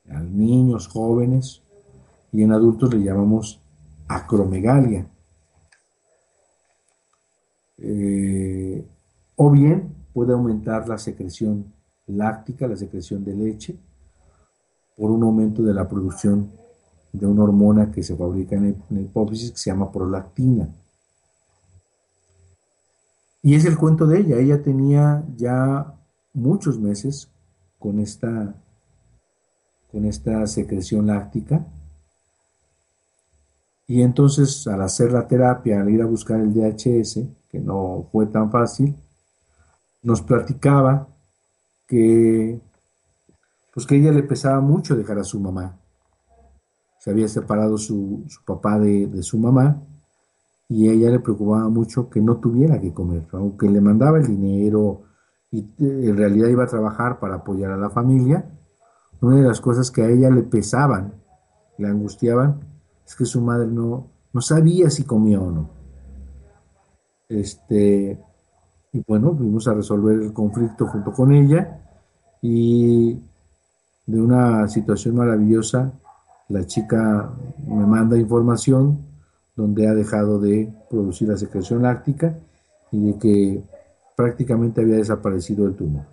[0.10, 1.62] a niños, jóvenes,
[2.32, 3.60] y en adultos le llamamos
[4.08, 5.08] acromegalia.
[7.80, 8.88] Eh,
[9.36, 11.74] o bien puede aumentar la secreción
[12.08, 13.78] láctica, la secreción de leche,
[14.96, 16.52] por un aumento de la producción
[17.12, 20.70] de una hormona que se fabrica en el, hipófisis que se llama prolactina.
[23.42, 24.38] Y es el cuento de ella.
[24.38, 25.94] Ella tenía ya
[26.34, 27.30] muchos meses
[27.78, 28.56] con esta,
[29.92, 31.66] con esta secreción láctica.
[33.86, 38.26] Y entonces al hacer la terapia, al ir a buscar el DHS, que no fue
[38.28, 38.96] tan fácil,
[40.04, 41.08] nos platicaba
[41.88, 42.62] que
[43.74, 45.80] pues que ella le pesaba mucho dejar a su mamá.
[47.00, 49.82] Se había separado su, papá de, de, su mamá
[50.70, 55.02] y ella le preocupaba mucho que no tuviera que comer, aunque le mandaba el dinero
[55.52, 58.46] y eh, en realidad iba a trabajar para apoyar a la familia.
[59.22, 61.14] Una de las cosas que a ella le pesaban,
[61.78, 62.60] le angustiaban,
[63.06, 65.70] es que su madre no, no sabía si comía o no.
[67.30, 68.20] Este,
[68.94, 71.82] y bueno, fuimos a resolver el conflicto junto con ella
[72.42, 73.20] y
[74.06, 75.92] de una situación maravillosa,
[76.50, 77.32] la chica
[77.68, 79.00] me manda información
[79.56, 82.38] donde ha dejado de producir la secreción láctica
[82.92, 83.64] y de que
[84.16, 86.06] prácticamente había desaparecido el tumor.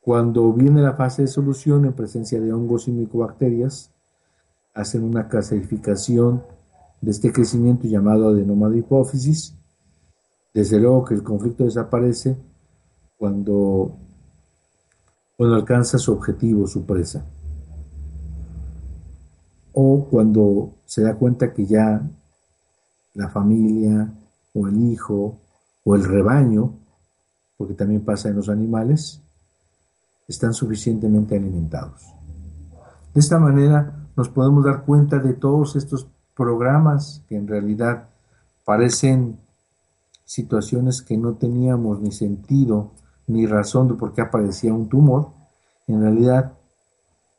[0.00, 3.90] Cuando viene la fase de solución en presencia de hongos y micobacterias,
[4.74, 6.42] hacen una clasificación
[7.00, 9.54] de este crecimiento llamado adenoma de hipófisis.
[10.58, 12.36] Desde luego que el conflicto desaparece
[13.16, 13.96] cuando,
[15.36, 17.24] cuando alcanza su objetivo, su presa.
[19.72, 22.02] O cuando se da cuenta que ya
[23.14, 24.12] la familia
[24.52, 25.38] o el hijo
[25.84, 26.72] o el rebaño,
[27.56, 29.20] porque también pasa en los animales,
[30.26, 32.02] están suficientemente alimentados.
[33.14, 38.08] De esta manera nos podemos dar cuenta de todos estos programas que en realidad
[38.64, 39.38] parecen
[40.28, 42.90] situaciones que no teníamos ni sentido
[43.26, 45.30] ni razón de por qué aparecía un tumor,
[45.86, 46.52] en realidad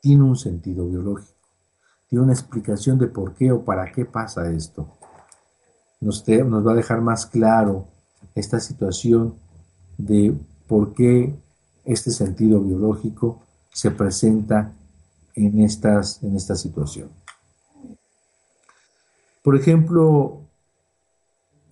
[0.00, 1.38] tiene un sentido biológico,
[2.08, 4.88] tiene una explicación de por qué o para qué pasa esto.
[6.00, 7.86] Nos, nos va a dejar más claro
[8.34, 9.34] esta situación
[9.96, 11.32] de por qué
[11.84, 13.40] este sentido biológico
[13.72, 14.72] se presenta
[15.36, 17.08] en, estas, en esta situación.
[19.44, 20.49] Por ejemplo,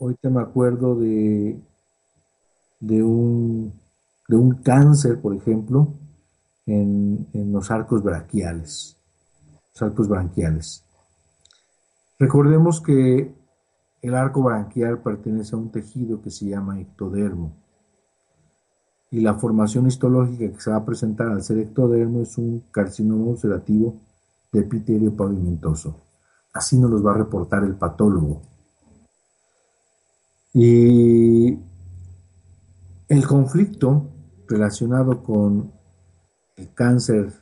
[0.00, 1.60] ahorita me acuerdo de,
[2.80, 3.72] de, un,
[4.28, 5.94] de un cáncer, por ejemplo,
[6.66, 8.96] en, en los arcos braquiales.
[9.74, 10.84] Los arcos branquiales.
[12.18, 13.32] Recordemos que
[14.02, 17.52] el arco branquial pertenece a un tejido que se llama ectodermo.
[19.10, 23.24] Y la formación histológica que se va a presentar al ser ectodermo es un carcinoma
[23.24, 23.94] ulcerativo
[24.52, 25.96] de epitelio pavimentoso.
[26.52, 28.42] Así nos los va a reportar el patólogo.
[30.54, 31.58] Y
[33.08, 34.08] el conflicto
[34.48, 35.70] relacionado con
[36.56, 37.32] el cáncer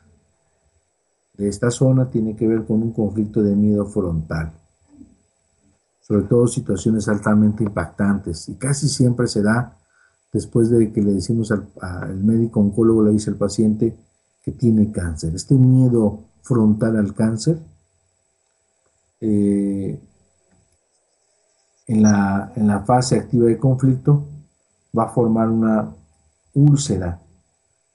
[1.35, 4.53] de esta zona tiene que ver con un conflicto de miedo frontal
[6.07, 9.77] sobre todo situaciones altamente impactantes y casi siempre se da
[10.33, 13.97] después de que le decimos al, médico oncólogo, le dice al paciente
[14.45, 15.35] que tiene cáncer.
[15.35, 17.59] Este miedo frontal al cáncer
[19.21, 19.99] eh,
[21.87, 24.25] en, la, en la fase activa de conflicto
[24.97, 25.89] va a formar una
[26.55, 27.21] úlcera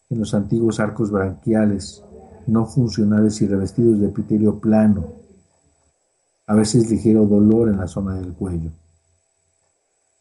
[0.10, 2.04] en los antiguos arcos branquiales
[2.48, 5.22] no funcionales y revestidos de epitelio plano
[6.48, 8.72] a veces ligero dolor en la zona del cuello.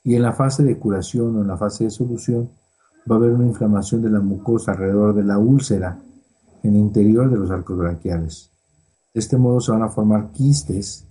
[0.04, 2.50] Y en la fase de curación o en la fase de solución
[3.10, 5.98] va a haber una inflamación de la mucosa alrededor de la úlcera
[6.62, 8.50] en el interior de los arcos branquiales.
[9.12, 11.04] De este modo se van a formar quistes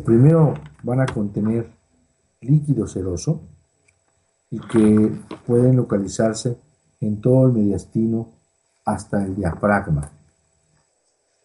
[0.00, 1.70] primero van a contener
[2.40, 3.40] líquido seroso
[4.50, 5.10] y que
[5.46, 6.58] pueden localizarse
[7.00, 8.28] en todo el mediastino
[8.84, 10.10] hasta el diafragma.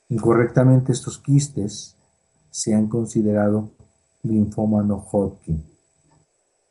[0.10, 1.96] Incorrectamente estos quistes
[2.50, 3.70] se han considerado
[4.24, 5.64] linfoma no Hodgkin,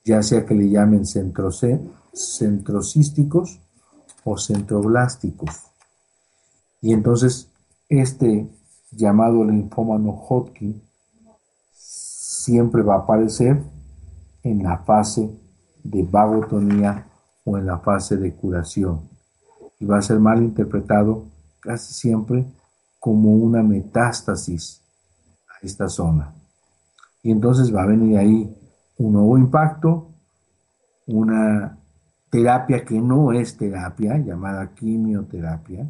[0.04, 3.60] ya sea que le llamen centrocísticos
[4.24, 5.62] o centroblásticos.
[6.80, 7.48] Y entonces
[7.88, 8.48] este
[8.90, 10.82] llamado linfoma no Hodgkin
[12.48, 13.62] siempre va a aparecer
[14.42, 15.30] en la fase
[15.84, 17.06] de vagotonía
[17.44, 19.02] o en la fase de curación
[19.78, 21.26] y va a ser mal interpretado
[21.60, 22.46] casi siempre
[22.98, 24.82] como una metástasis
[25.60, 26.32] esta zona.
[27.22, 28.56] Y entonces va a venir ahí
[28.96, 30.08] un nuevo impacto,
[31.06, 31.76] una
[32.30, 35.86] terapia que no es terapia, llamada quimioterapia,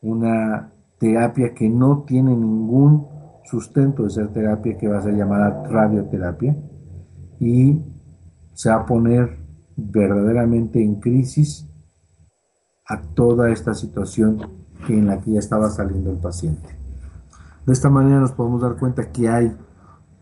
[0.00, 3.11] una terapia que no tiene ningún
[3.44, 6.56] sustento de ser terapia, que va a ser llamada radioterapia,
[7.40, 7.82] y
[8.54, 9.38] se va a poner
[9.76, 11.66] verdaderamente en crisis
[12.86, 14.40] a toda esta situación
[14.88, 16.76] en la que ya estaba saliendo el paciente.
[17.64, 19.56] De esta manera nos podemos dar cuenta que hay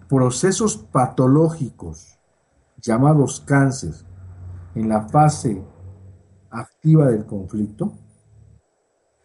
[0.08, 2.18] procesos patológicos
[2.82, 3.94] llamados cáncer
[4.74, 5.62] en la fase
[6.50, 7.92] activa del conflicto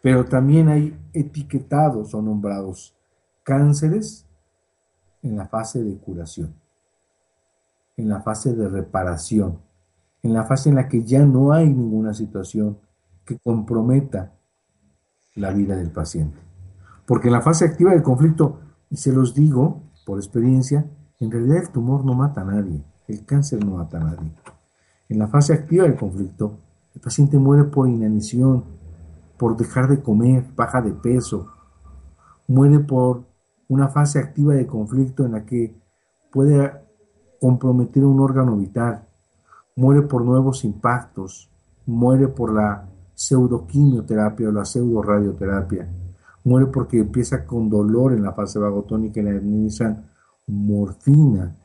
[0.02, 2.95] Pero también hay etiquetados o nombrados
[3.46, 4.26] cánceres
[5.22, 6.52] en la fase de curación,
[7.96, 9.60] en la fase de reparación,
[10.24, 12.76] en la fase en la que ya no hay ninguna situación
[13.24, 14.32] que comprometa
[15.36, 16.36] la vida del paciente.
[17.06, 18.58] Porque en la fase activa del conflicto,
[18.90, 20.84] y se los digo por experiencia,
[21.20, 24.32] en realidad el tumor no mata a nadie, el cáncer no mata a nadie.
[25.08, 26.58] En la fase activa del conflicto,
[26.96, 28.64] el paciente muere por inanición,
[29.38, 31.46] por dejar de comer, baja de peso,
[32.48, 33.35] muere por
[33.68, 35.74] una fase activa de conflicto en la que
[36.30, 36.72] puede
[37.40, 39.06] comprometer un órgano vital,
[39.76, 41.50] muere por nuevos impactos,
[41.86, 45.88] muere por la pseudoquimioterapia o la pseudoradioterapia,
[46.44, 50.04] muere porque empieza con dolor en la fase vagotónica y le administran
[50.46, 51.56] morfina,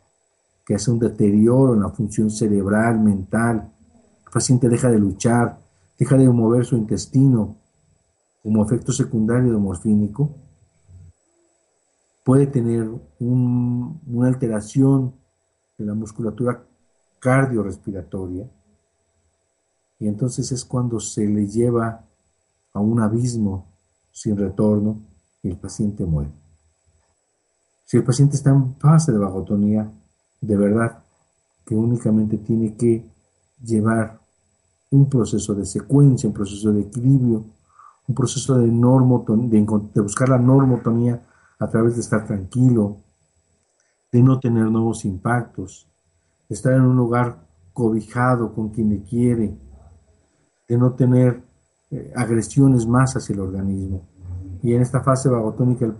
[0.65, 3.71] que hace un deterioro en la función cerebral, mental.
[4.25, 5.57] El paciente deja de luchar,
[5.97, 7.55] deja de mover su intestino
[8.41, 10.31] como efecto secundario de morfínico.
[12.23, 15.13] Puede tener una alteración
[15.77, 16.63] de la musculatura
[17.19, 18.49] cardiorrespiratoria
[19.99, 22.03] y entonces es cuando se le lleva
[22.73, 23.65] a un abismo
[24.11, 24.99] sin retorno
[25.43, 26.31] y el paciente muere.
[27.85, 29.91] Si el paciente está en fase de vagotonía,
[30.39, 31.03] de verdad
[31.65, 33.05] que únicamente tiene que
[33.63, 34.19] llevar
[34.89, 37.43] un proceso de secuencia, un proceso de equilibrio,
[38.07, 41.21] un proceso de, de buscar la normotonía
[41.61, 42.97] a través de estar tranquilo,
[44.11, 45.87] de no tener nuevos impactos,
[46.49, 49.55] de estar en un lugar cobijado con quien le quiere,
[50.67, 51.41] de no tener
[51.91, 54.01] eh, agresiones más hacia el organismo.
[54.61, 55.95] Y en esta fase vagotónica el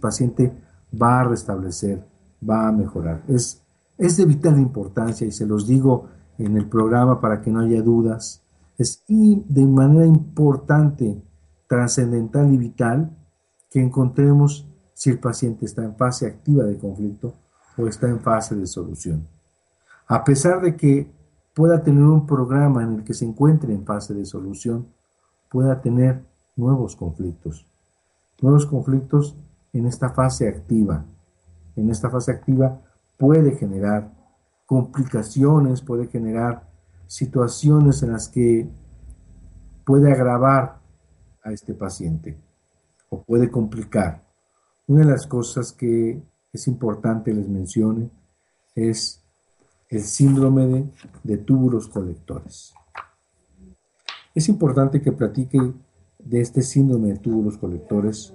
[0.00, 0.52] paciente
[0.94, 2.06] va a restablecer,
[2.48, 3.22] va a mejorar.
[3.26, 3.62] Es
[4.00, 7.82] es de vital importancia y se los digo en el programa para que no haya
[7.82, 8.42] dudas.
[8.78, 11.22] Es de manera importante,
[11.68, 13.14] trascendental y vital
[13.70, 14.69] que encontremos
[15.00, 17.32] si el paciente está en fase activa de conflicto
[17.78, 19.26] o está en fase de solución.
[20.06, 21.10] A pesar de que
[21.54, 24.88] pueda tener un programa en el que se encuentre en fase de solución,
[25.48, 26.22] pueda tener
[26.54, 27.66] nuevos conflictos.
[28.42, 29.34] Nuevos conflictos
[29.72, 31.06] en esta fase activa.
[31.76, 32.82] En esta fase activa
[33.16, 34.12] puede generar
[34.66, 36.68] complicaciones, puede generar
[37.06, 38.68] situaciones en las que
[39.86, 40.78] puede agravar
[41.42, 42.36] a este paciente
[43.08, 44.28] o puede complicar.
[44.90, 46.20] Una de las cosas que
[46.52, 48.10] es importante les mencione
[48.74, 49.22] es
[49.88, 50.90] el síndrome de,
[51.22, 52.74] de túbulos colectores.
[54.34, 55.60] Es importante que platique
[56.18, 58.34] de este síndrome de túbulos colectores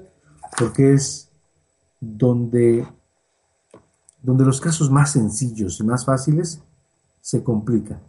[0.57, 1.29] porque es
[1.99, 2.87] donde
[4.21, 6.61] donde los casos más sencillos y más fáciles
[7.19, 7.99] se complican,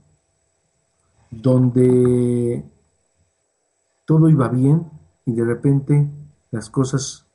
[1.33, 2.65] donde
[4.05, 4.89] todo iba bien
[5.25, 6.09] y de repente
[6.53, 7.26] las cosas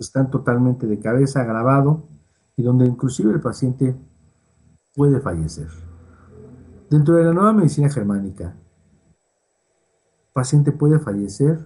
[0.00, 2.08] están totalmente de cabeza, grabado,
[2.56, 3.94] y donde inclusive el paciente
[4.94, 5.68] puede fallecer.
[6.88, 11.64] Dentro de la nueva medicina germánica, el paciente puede fallecer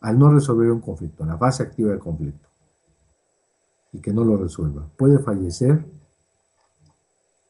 [0.00, 2.48] al no resolver un conflicto, en la fase activa del conflicto
[3.92, 4.88] y que no lo resuelva.
[4.96, 5.86] Puede fallecer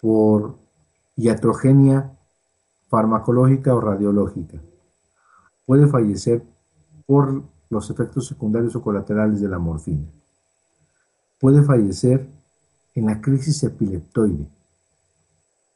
[0.01, 0.59] por
[1.17, 2.19] iatrogenia
[2.89, 4.61] farmacológica o radiológica.
[5.65, 6.43] Puede fallecer
[7.07, 10.05] por los efectos secundarios o colaterales de la morfina.
[11.41, 12.29] Puede fallecer
[12.95, 14.47] en la crisis epileptoide.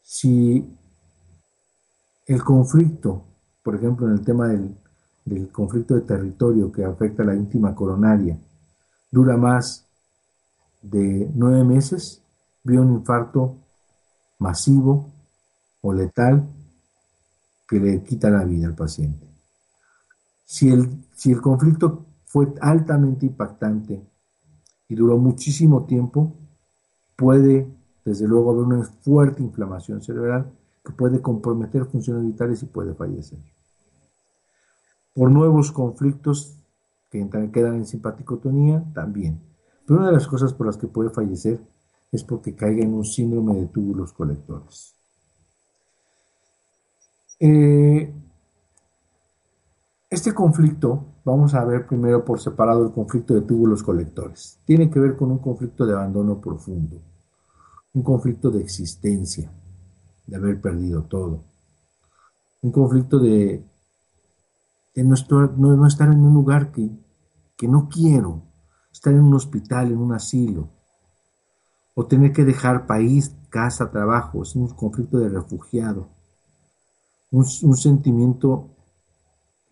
[0.03, 0.77] Si
[2.27, 3.25] el conflicto,
[3.63, 4.77] por ejemplo, en el tema del,
[5.51, 8.39] conflicto de territorio que afecta a la íntima coronaria,
[9.11, 9.87] dura más
[10.83, 12.23] de nueve meses
[12.63, 13.57] vio un infarto
[14.39, 15.11] masivo
[15.81, 16.47] o letal
[17.67, 19.36] que le quita la vida al paciente.
[20.47, 24.01] Si el, conflicto fue altamente impactante
[24.89, 26.35] y duró muchísimo tiempo,
[27.17, 27.67] puede
[28.05, 30.53] desde luego haber una fuerte inflamación cerebral
[30.85, 33.41] que puede comprometer funciones vitales y puede fallecer.
[35.13, 36.55] Por nuevos conflictos
[37.11, 39.41] que quedan en simpaticotonía, también.
[39.85, 41.59] Pero una de las cosas por las que puede fallecer
[42.13, 44.95] es porque caiga en un síndrome de túbulos colectores.
[47.41, 48.13] Eh,
[50.17, 54.59] este conflicto, vamos a ver primero por separado el conflicto de túbulos colectores.
[54.65, 56.97] Tiene que ver con un conflicto de abandono profundo,
[57.93, 59.51] un conflicto de existencia,
[60.27, 61.43] de haber perdido todo,
[62.63, 63.63] un conflicto de,
[64.97, 66.89] no, estar en un lugar que,
[67.55, 68.41] que no quiero,
[68.91, 70.71] estar en un hospital, en un asilo,
[71.95, 76.09] o tener que dejar país, casa, trabajo, es un conflicto de refugiado,
[77.31, 77.45] un,
[77.77, 78.71] sentimiento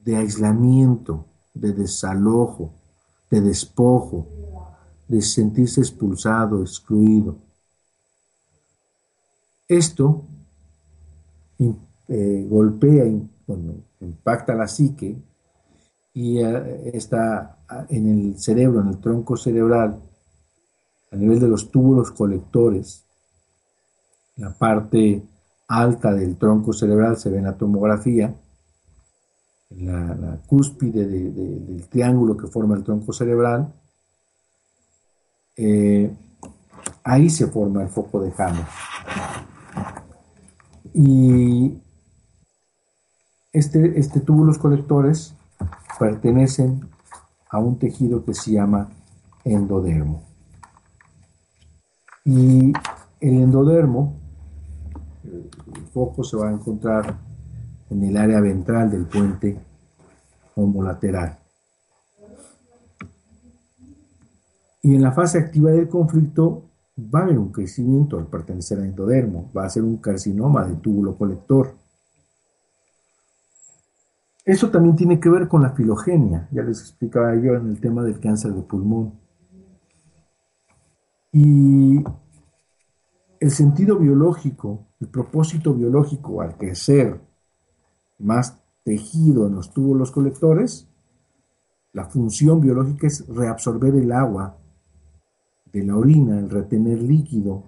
[0.04, 1.24] de aislamiento,
[1.54, 2.72] de desalojo,
[3.30, 4.26] de despojo,
[5.08, 7.36] de sentirse expulsado, excluido.
[9.68, 10.24] Esto
[12.06, 13.06] eh, golpea,
[14.00, 15.16] impacta la psique
[16.12, 19.98] y eh, está en el cerebro, en el tronco cerebral,
[21.10, 23.04] a nivel de los túbulos colectores,
[24.36, 25.22] la parte
[25.68, 28.34] alta del tronco cerebral se ve en la tomografía,
[29.78, 33.72] la, cúspide del triángulo que forma el tronco cerebral,
[35.56, 36.14] eh,
[37.02, 38.66] ahí se forma el foco de Hammer.
[40.92, 41.82] Y
[43.52, 45.34] este, este túbulos colectores
[45.98, 46.88] pertenecen
[47.50, 48.88] a un tejido que se llama
[49.44, 50.22] endodermo.
[52.24, 52.72] Y
[53.20, 54.16] el endodermo,
[55.24, 57.16] el foco se va a encontrar
[57.90, 59.58] en el área ventral del puente
[60.56, 61.38] homolateral.
[64.82, 66.64] Y en la fase activa del conflicto
[66.98, 70.76] va a haber un crecimiento al pertenecer al endodermo, va a ser un carcinoma de
[70.76, 71.74] túbulo colector.
[74.44, 78.02] Eso también tiene que ver con la filogenia, ya les explicaba yo en el tema
[78.02, 79.14] del cáncer de pulmón.
[81.32, 82.04] Y
[83.40, 87.20] el sentido biológico, el propósito biológico al crecer
[88.18, 90.88] más tejido en los túbulos colectores,
[91.92, 94.56] la función biológica es reabsorber el agua
[95.72, 97.64] de la orina, el retener líquido,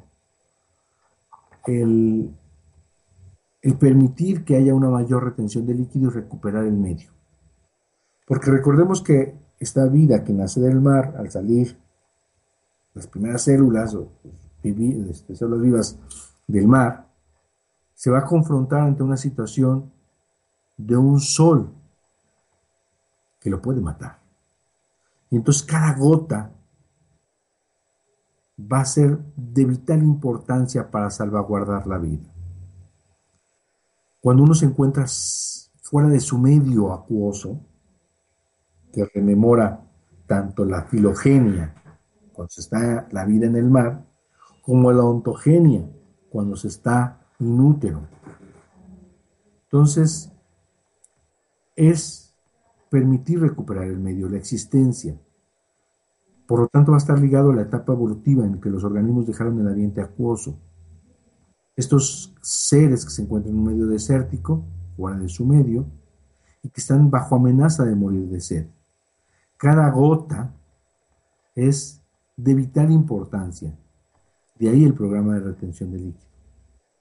[1.67, 2.31] el,
[3.81, 7.11] permitir que haya una mayor retención de líquido y recuperar el medio.
[8.27, 11.77] Porque recordemos que esta vida que nace del mar, al salir
[12.95, 14.09] las primeras células o
[14.63, 15.99] este, células vivas
[16.47, 17.09] del mar,
[17.95, 19.93] se va a confrontar ante una situación
[20.77, 21.73] de un sol
[23.41, 24.21] que lo puede matar.
[25.31, 26.53] Y entonces cada gota
[28.61, 32.33] va a ser de vital importancia para salvaguardar la vida.
[34.21, 35.07] Cuando uno se encuentra
[35.83, 37.61] fuera de su medio acuoso,
[38.93, 39.85] que rememora
[40.27, 41.75] tanto la filogenia,
[42.33, 44.05] cuando se está la vida en el mar,
[44.63, 45.89] como la ontogenia,
[46.29, 48.09] cuando se está inútero.
[49.65, 50.33] Entonces,
[51.77, 52.35] es
[52.91, 55.17] permitir recuperar el medio, la existencia,
[56.47, 59.27] por lo tanto, va a estar ligado a la etapa evolutiva en que los organismos
[59.27, 60.57] dejaron el ambiente acuoso.
[61.75, 64.65] Estos seres que se encuentran en un medio desértico,
[64.97, 65.87] fuera de su medio,
[66.63, 68.67] y que están bajo amenaza de morir de sed.
[69.57, 70.55] Cada gota
[71.55, 72.01] es
[72.37, 73.77] de vital importancia.
[74.59, 76.27] De ahí el programa de retención de líquido.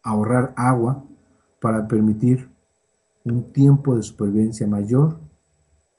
[0.03, 1.03] Ahorrar agua
[1.61, 2.49] para permitir
[3.25, 5.19] un tiempo de supervivencia mayor,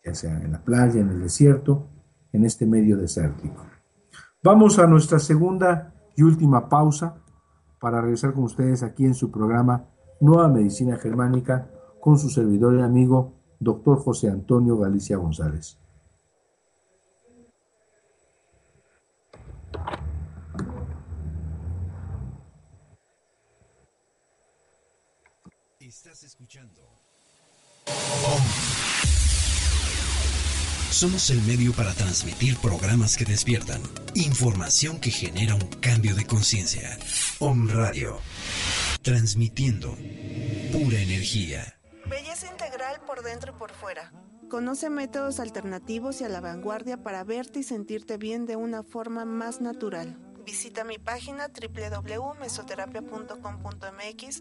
[0.04, 1.88] ya sea en la playa, en el desierto,
[2.32, 3.66] en este medio desértico.
[4.42, 7.16] Vamos a nuestra segunda y última pausa
[7.80, 9.88] para regresar con ustedes aquí en su programa
[10.20, 11.70] Nueva Medicina Germánica
[12.00, 15.78] con su servidor y amigo, doctor José Antonio Galicia González.
[25.80, 26.95] Estás escuchando
[30.96, 33.82] somos el medio para transmitir programas que despiertan,
[34.14, 36.98] información que genera un cambio de conciencia.
[37.38, 38.18] Om Radio,
[39.02, 39.94] transmitiendo
[40.72, 41.78] pura energía.
[42.08, 44.10] Belleza integral por dentro y por fuera.
[44.48, 49.26] Conoce métodos alternativos y a la vanguardia para verte y sentirte bien de una forma
[49.26, 50.16] más natural.
[50.46, 54.40] Visita mi página www.mesoterapia.com.mx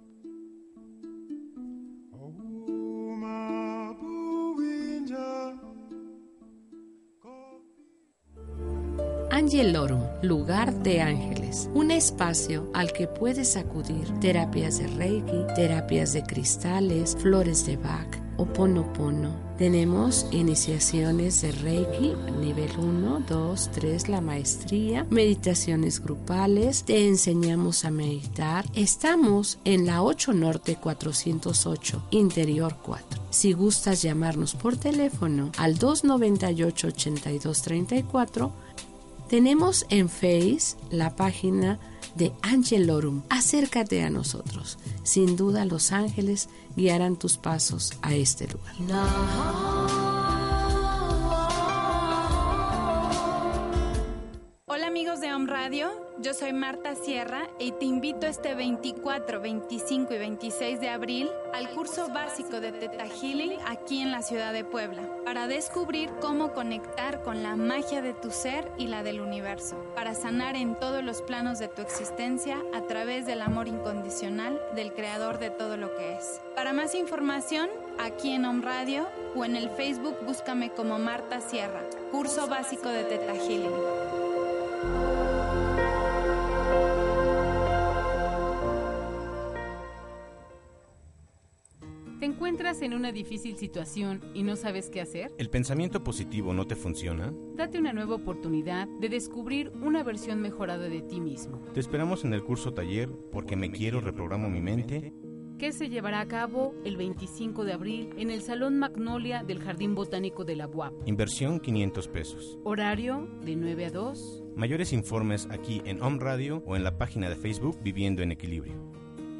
[9.41, 16.21] Angelorum, lugar de ángeles, un espacio al que puedes acudir terapias de Reiki, terapias de
[16.21, 19.35] cristales, flores de Bach, Oponopono.
[19.57, 27.89] Tenemos iniciaciones de Reiki, nivel 1, 2, 3, la maestría, meditaciones grupales, te enseñamos a
[27.89, 28.65] meditar.
[28.75, 33.21] Estamos en la 8 Norte 408, Interior 4.
[33.31, 38.51] Si gustas llamarnos por teléfono al 298 8234
[39.31, 41.79] Tenemos en Face la página
[42.15, 43.21] de Angelorum.
[43.29, 44.77] Acércate a nosotros.
[45.03, 48.75] Sin duda los ángeles guiarán tus pasos a este lugar.
[54.73, 55.89] Hola amigos de Home Radio.
[56.19, 61.69] Yo soy Marta Sierra y te invito este 24, 25 y 26 de abril al
[61.71, 67.21] curso básico de Teta Healing aquí en la ciudad de Puebla para descubrir cómo conectar
[67.21, 71.21] con la magia de tu ser y la del universo, para sanar en todos los
[71.21, 76.13] planos de tu existencia a través del amor incondicional del creador de todo lo que
[76.13, 76.39] es.
[76.55, 77.69] Para más información,
[77.99, 79.05] aquí en Home Radio
[79.35, 84.00] o en el Facebook búscame como Marta Sierra, curso básico de Teta Healing.
[92.21, 95.31] ¿Te encuentras en una difícil situación y no sabes qué hacer?
[95.39, 97.33] ¿El pensamiento positivo no te funciona?
[97.55, 101.57] Date una nueva oportunidad de descubrir una versión mejorada de ti mismo.
[101.73, 105.13] Te esperamos en el curso taller Porque me quiero, reprogramo mi mente
[105.57, 109.93] que se llevará a cabo el 25 de abril en el Salón Magnolia del Jardín
[109.93, 110.91] Botánico de la UAP.
[111.05, 112.57] Inversión 500 pesos.
[112.63, 114.40] Horario de 9 a 2.
[114.55, 118.75] Mayores informes aquí en Home Radio o en la página de Facebook Viviendo en Equilibrio.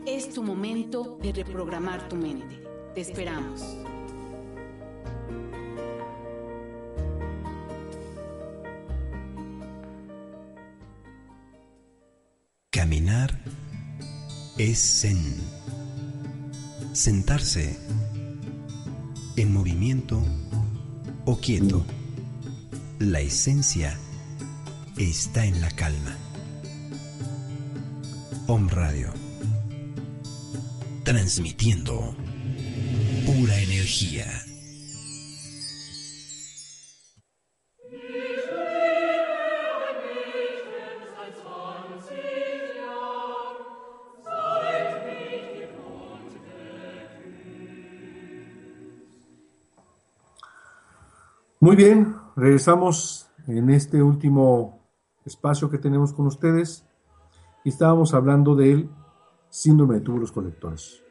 [0.06, 2.64] Es tu momento de reprogramar tu mente.
[2.96, 3.78] Te esperamos.
[12.72, 13.38] Caminar
[14.58, 15.18] es zen.
[16.94, 17.78] Sentarse
[19.36, 20.22] en movimiento
[21.26, 21.86] o quieto.
[22.98, 23.98] La esencia
[25.10, 26.16] está en la calma.
[28.48, 29.12] Om Radio.
[31.04, 32.16] Transmitiendo
[33.26, 34.28] pura energía.
[51.60, 54.81] Muy bien, regresamos en este último
[55.26, 56.86] espacio que tenemos con ustedes
[57.64, 58.90] y estábamos hablando del
[59.50, 61.04] síndrome de túbulos colectores.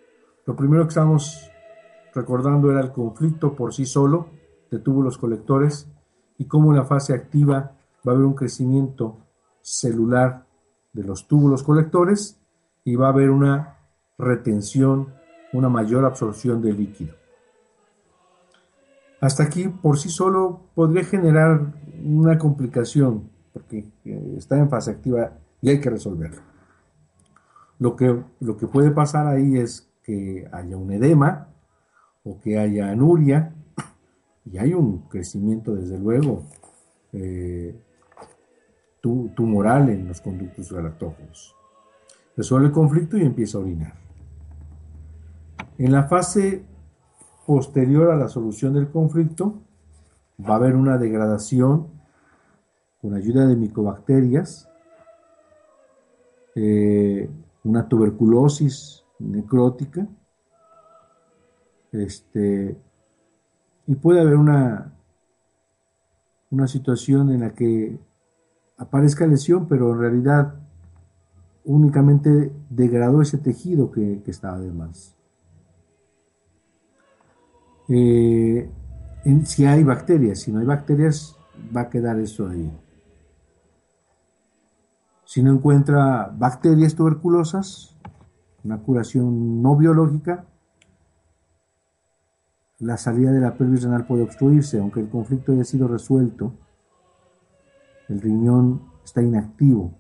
[0.47, 1.51] Lo primero que estamos
[2.15, 4.29] recordando era el conflicto por sí solo
[4.71, 5.89] de túbulos colectores
[6.39, 9.19] y cómo en la fase activa va a haber un crecimiento
[9.61, 10.47] celular
[10.93, 12.41] de los túbulos colectores
[12.85, 13.77] y va a haber una
[14.19, 15.15] retención,
[15.53, 17.15] una mayor absorción de líquido.
[19.21, 25.33] Hasta aquí por sí solo podría generar una complicación porque eh, está en fase activa
[25.61, 26.43] y hay que resolverlo.
[27.79, 31.49] Lo que, lo que puede pasar ahí es que haya un edema,
[32.23, 33.55] o que haya anuria,
[34.45, 36.45] y hay un crecimiento, desde luego,
[37.13, 37.81] eh,
[39.01, 41.57] tumoral en los conductos galactógenos.
[42.37, 43.95] Resuelve el conflicto y empieza a orinar.
[45.79, 46.65] En la fase
[47.47, 49.63] posterior a la solución del conflicto,
[50.39, 51.89] va a haber una degradación
[53.01, 54.69] con ayuda de micobacterias,
[56.55, 57.31] eh,
[57.65, 60.07] una tuberculosis necrótica,
[61.93, 62.77] este,
[63.87, 64.93] y puede haber una,
[66.51, 67.99] una situación en la que
[68.77, 70.55] aparezca lesión, pero en realidad
[71.65, 75.17] únicamente degradó ese tejido que, estaba de más.
[77.89, 78.71] Eh,
[79.45, 81.37] si hay bacterias, si no hay bacterias,
[81.77, 82.71] va a quedar eso ahí.
[85.31, 87.97] Si no encuentra bacterias tuberculosas,
[88.65, 90.47] una curación no biológica,
[92.81, 96.55] la salida de la pelvis renal puede obstruirse, aunque el conflicto haya sido resuelto,
[98.09, 99.93] el riñón está inactivo.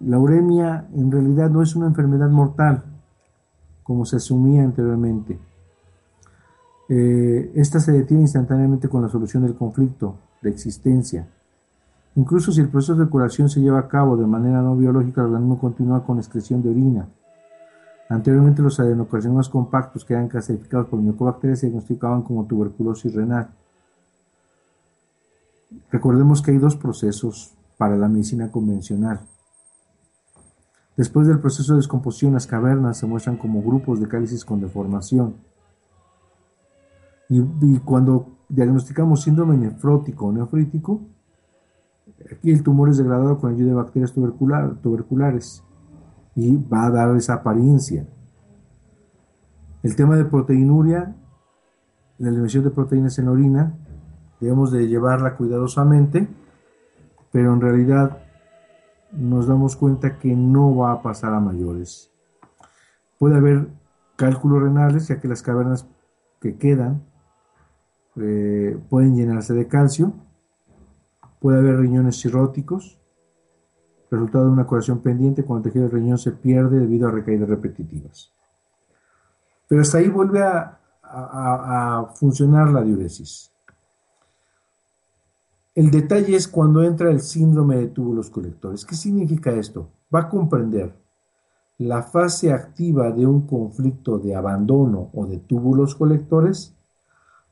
[0.00, 2.84] La uremia en realidad no es una enfermedad mortal,
[3.82, 5.38] como se asumía anteriormente.
[6.90, 11.26] Eh, esta se detiene instantáneamente con la solución del conflicto de existencia.
[12.14, 15.28] Incluso si el proceso de curación se lleva a cabo de manera no biológica, el
[15.28, 17.08] organismo continúa con excreción de orina
[18.12, 23.48] Anteriormente los adenocarcinomas compactos que eran clasificados por micobacterias se diagnosticaban como tuberculosis renal.
[25.90, 29.20] Recordemos que hay dos procesos para la medicina convencional.
[30.94, 35.36] Después del proceso de descomposición, las cavernas se muestran como grupos de cálices con deformación.
[37.30, 41.00] Y, cuando diagnosticamos síndrome nefrótico o nefrítico,
[42.30, 45.64] aquí el tumor es degradado con ayuda de bacterias tuberculares
[46.34, 48.06] y va a dar esa apariencia.
[49.82, 51.16] El tema de proteinuria,
[52.18, 53.74] la eliminación de proteínas en la orina,
[54.40, 56.28] debemos de llevarla cuidadosamente
[57.32, 58.18] pero en realidad
[59.10, 62.12] nos damos cuenta que no va a pasar a mayores.
[63.18, 63.68] Puede haber
[64.16, 65.88] cálculos renales, ya que las cavernas
[66.40, 67.02] que quedan
[68.16, 70.12] eh, pueden llenarse de calcio,
[71.42, 73.00] puede haber riñones cirróticos,
[74.10, 77.48] resultado de una curación pendiente cuando el tejido del riñón se pierde debido a recaídas
[77.48, 78.32] repetitivas.
[79.66, 83.50] Pero hasta ahí vuelve a, a funcionar la diuresis.
[85.74, 88.84] El detalle es cuando entra el síndrome de túbulos colectores.
[88.84, 89.88] ¿Qué significa esto?
[90.14, 90.94] Va a comprender
[91.78, 96.76] la fase activa de un conflicto de abandono o de túbulos colectores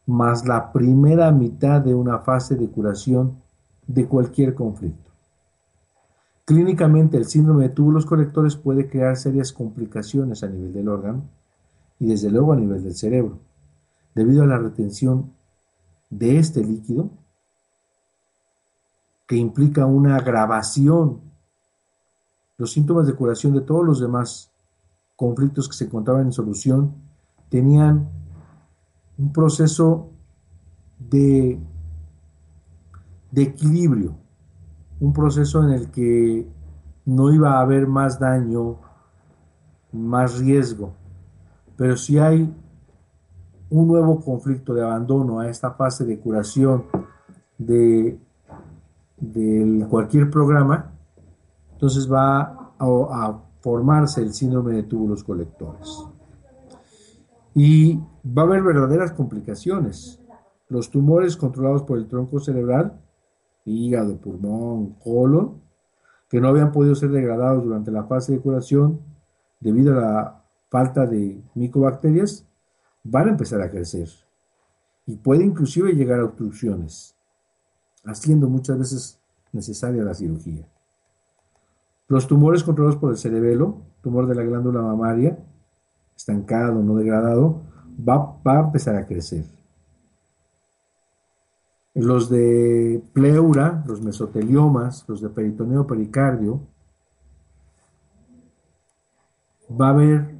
[0.06, 3.42] más la primera mitad de una fase de curación
[3.92, 5.10] de cualquier conflicto.
[6.44, 11.22] Clínicamente, el síndrome de túbulos colectores puede crear serias complicaciones a nivel del órgano
[11.98, 13.38] y desde luego a nivel del cerebro,
[14.14, 15.32] debido a la retención
[16.08, 17.10] de este líquido
[19.26, 21.20] que implica una agravación.
[22.58, 24.52] Los síntomas de curación de todos los demás
[25.16, 26.94] conflictos que se encontraban en solución
[27.48, 28.08] tenían
[29.18, 30.10] un proceso
[30.98, 31.58] de,
[33.30, 34.16] de equilibrio,
[35.00, 36.46] un proceso en el que
[37.04, 38.78] no iba a haber más daño,
[39.92, 40.94] más riesgo,
[41.76, 42.54] pero si hay
[43.70, 46.84] un nuevo conflicto de abandono a esta fase de curación
[47.56, 48.18] de,
[49.88, 50.92] cualquier programa,
[51.72, 56.04] entonces va a formarse el síndrome de túbulos colectores.
[57.54, 60.20] Y va a haber verdaderas complicaciones.
[60.68, 63.00] Los tumores controlados por el tronco cerebral,
[63.64, 65.60] hígado, pulmón, colon,
[66.28, 69.00] que no habían podido ser degradados durante la fase de curación
[69.58, 72.46] debido a la falta de micobacterias,
[73.02, 74.08] van a empezar a crecer.
[75.06, 77.16] Y puede inclusive llegar a obstrucciones,
[78.04, 79.20] haciendo muchas veces
[79.52, 80.66] necesaria la cirugía.
[82.06, 85.38] Los tumores controlados por el cerebelo, tumor de la glándula mamaria,
[86.16, 87.62] estancado, no degradado,
[88.08, 89.44] va, va a empezar a crecer.
[92.00, 96.62] Los de pleura, los mesoteliomas, los de peritoneo pericardio,
[99.78, 100.34] va a haber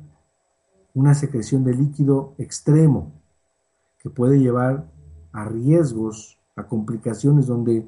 [0.95, 3.13] una secreción de líquido extremo
[3.99, 4.91] que puede llevar
[5.33, 7.87] a riesgos, a complicaciones donde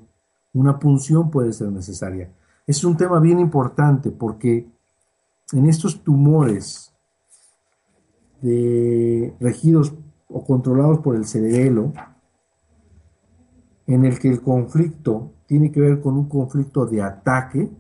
[0.53, 2.31] una punción puede ser necesaria.
[2.67, 4.71] Es un tema bien importante porque
[5.55, 6.93] en estos tumores
[8.43, 9.95] de regidos
[10.29, 11.95] o controlados por el cerebelo,
[13.95, 17.71] en el que el conflicto tiene que ver con un conflicto de ataque,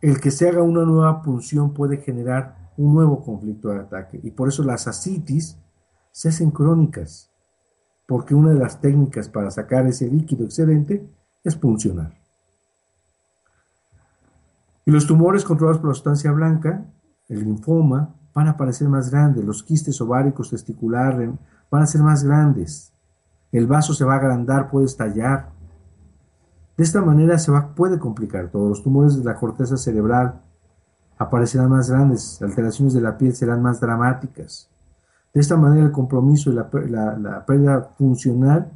[0.00, 4.20] el que se haga una nueva punción puede generar un nuevo conflicto de ataque.
[4.22, 5.58] Y por eso las asitis
[6.12, 7.30] se hacen crónicas,
[8.06, 11.06] porque una de las técnicas para sacar ese líquido excedente
[11.44, 12.18] es puncionar.
[14.86, 16.86] Y los tumores controlados por la sustancia blanca
[17.30, 21.30] el linfoma, van a parecer más grandes, los quistes ováricos testiculares
[21.70, 22.92] van a ser más grandes,
[23.52, 25.50] el vaso se va a agrandar, puede estallar.
[26.76, 28.68] De esta manera se va, puede complicar todo.
[28.68, 30.40] Los tumores de la corteza cerebral
[31.18, 34.68] aparecerán más grandes, alteraciones de la piel serán más dramáticas.
[35.34, 36.68] De esta manera el compromiso y la,
[37.18, 38.72] la pérdida funcional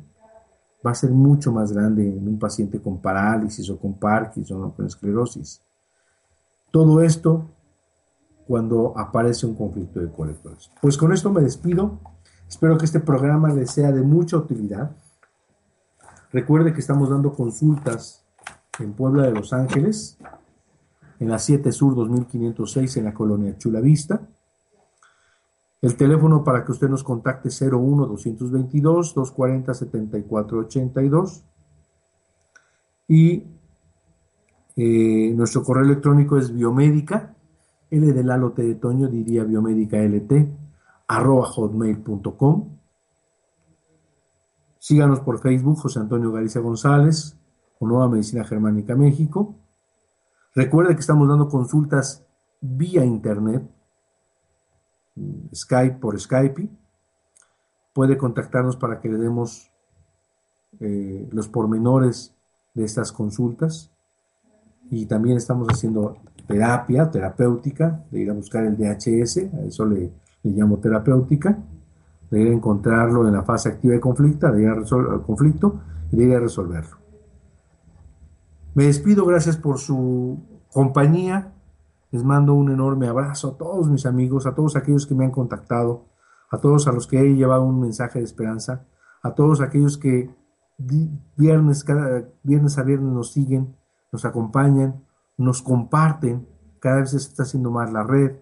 [0.86, 4.74] va a ser mucho más grande en un paciente con parálisis o con Parkinson o
[4.74, 5.62] con esclerosis.
[6.70, 7.46] Todo esto
[8.46, 10.70] cuando aparece un conflicto de colectores.
[10.82, 11.98] Pues con esto me despido.
[12.48, 14.90] Espero que este programa les sea de mucha utilidad.
[16.32, 18.24] Recuerde que estamos dando consultas
[18.78, 20.18] en Puebla de Los Ángeles,
[21.20, 24.20] en la 7 Sur 2506 en la colonia Chula Vista.
[25.80, 31.44] El teléfono para que usted nos contacte 01 222 240 7482
[33.06, 33.44] y
[34.76, 37.34] eh, nuestro correo electrónico es biomédica
[37.90, 40.32] L de Lalo T de Toño diría biomédica LT,
[41.06, 42.78] arroba hotmail.com.
[44.78, 47.36] Síganos por Facebook, José Antonio Galicia González,
[47.78, 49.54] o Nueva Medicina Germánica México.
[50.54, 52.24] Recuerde que estamos dando consultas
[52.60, 53.68] vía internet,
[55.54, 56.68] Skype por Skype.
[57.92, 59.70] Puede contactarnos para que le demos
[60.80, 62.34] eh, los pormenores
[62.74, 63.90] de estas consultas.
[64.90, 70.12] Y también estamos haciendo terapia, terapéutica, de ir a buscar el DHS, a eso le,
[70.50, 71.58] llamo terapéutica,
[72.30, 75.80] de ir a encontrarlo en la fase activa de conflicto, de ir a el conflicto
[76.10, 76.96] y de ir a resolverlo.
[78.74, 80.38] Me despido, gracias por su
[80.72, 81.52] compañía.
[82.10, 85.30] Les mando un enorme abrazo a todos mis amigos, a todos aquellos que me han
[85.30, 86.06] contactado,
[86.50, 88.86] a todos a los que he llevado un mensaje de esperanza,
[89.22, 90.30] a todos aquellos que
[91.36, 93.76] viernes, cada viernes a viernes nos siguen,
[94.12, 95.04] nos acompañan,
[95.36, 96.46] nos comparten,
[96.80, 98.36] cada vez se está haciendo más la red.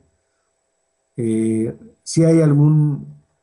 [1.17, 3.01] Eh, si hay alguna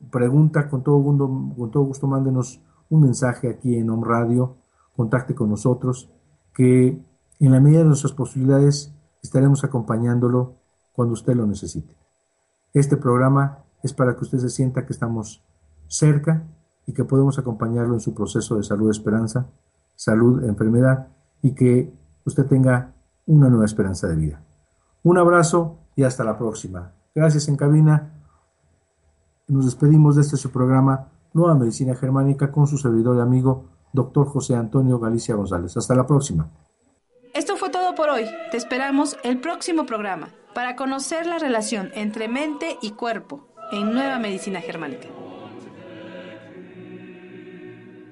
[0.10, 4.56] pregunta, con todo, gusto, con todo gusto mándenos un mensaje aquí en Home Radio,
[4.96, 6.10] contacte con nosotros,
[6.54, 7.00] que
[7.40, 10.56] en la medida de nuestras posibilidades estaremos acompañándolo
[10.94, 11.96] cuando usted lo necesite.
[12.74, 15.44] Este programa es para que usted se sienta que estamos
[15.88, 16.44] cerca
[16.86, 19.48] y que podemos acompañarlo en su proceso de salud, esperanza,
[19.96, 21.08] salud, enfermedad
[21.42, 21.94] y que
[22.26, 22.94] usted tenga
[23.26, 24.42] una nueva esperanza de vida.
[25.04, 26.92] Un abrazo y hasta la próxima.
[27.16, 28.12] Gracias en cabina.
[29.48, 34.28] Nos despedimos de este su programa Nueva Medicina Germánica con su servidor y amigo, doctor
[34.28, 35.76] José Antonio Galicia González.
[35.78, 36.50] Hasta la próxima.
[37.34, 38.26] Esto fue todo por hoy.
[38.52, 44.20] Te esperamos el próximo programa para conocer la relación entre mente y cuerpo en Nueva
[44.20, 45.08] Medicina Germánica.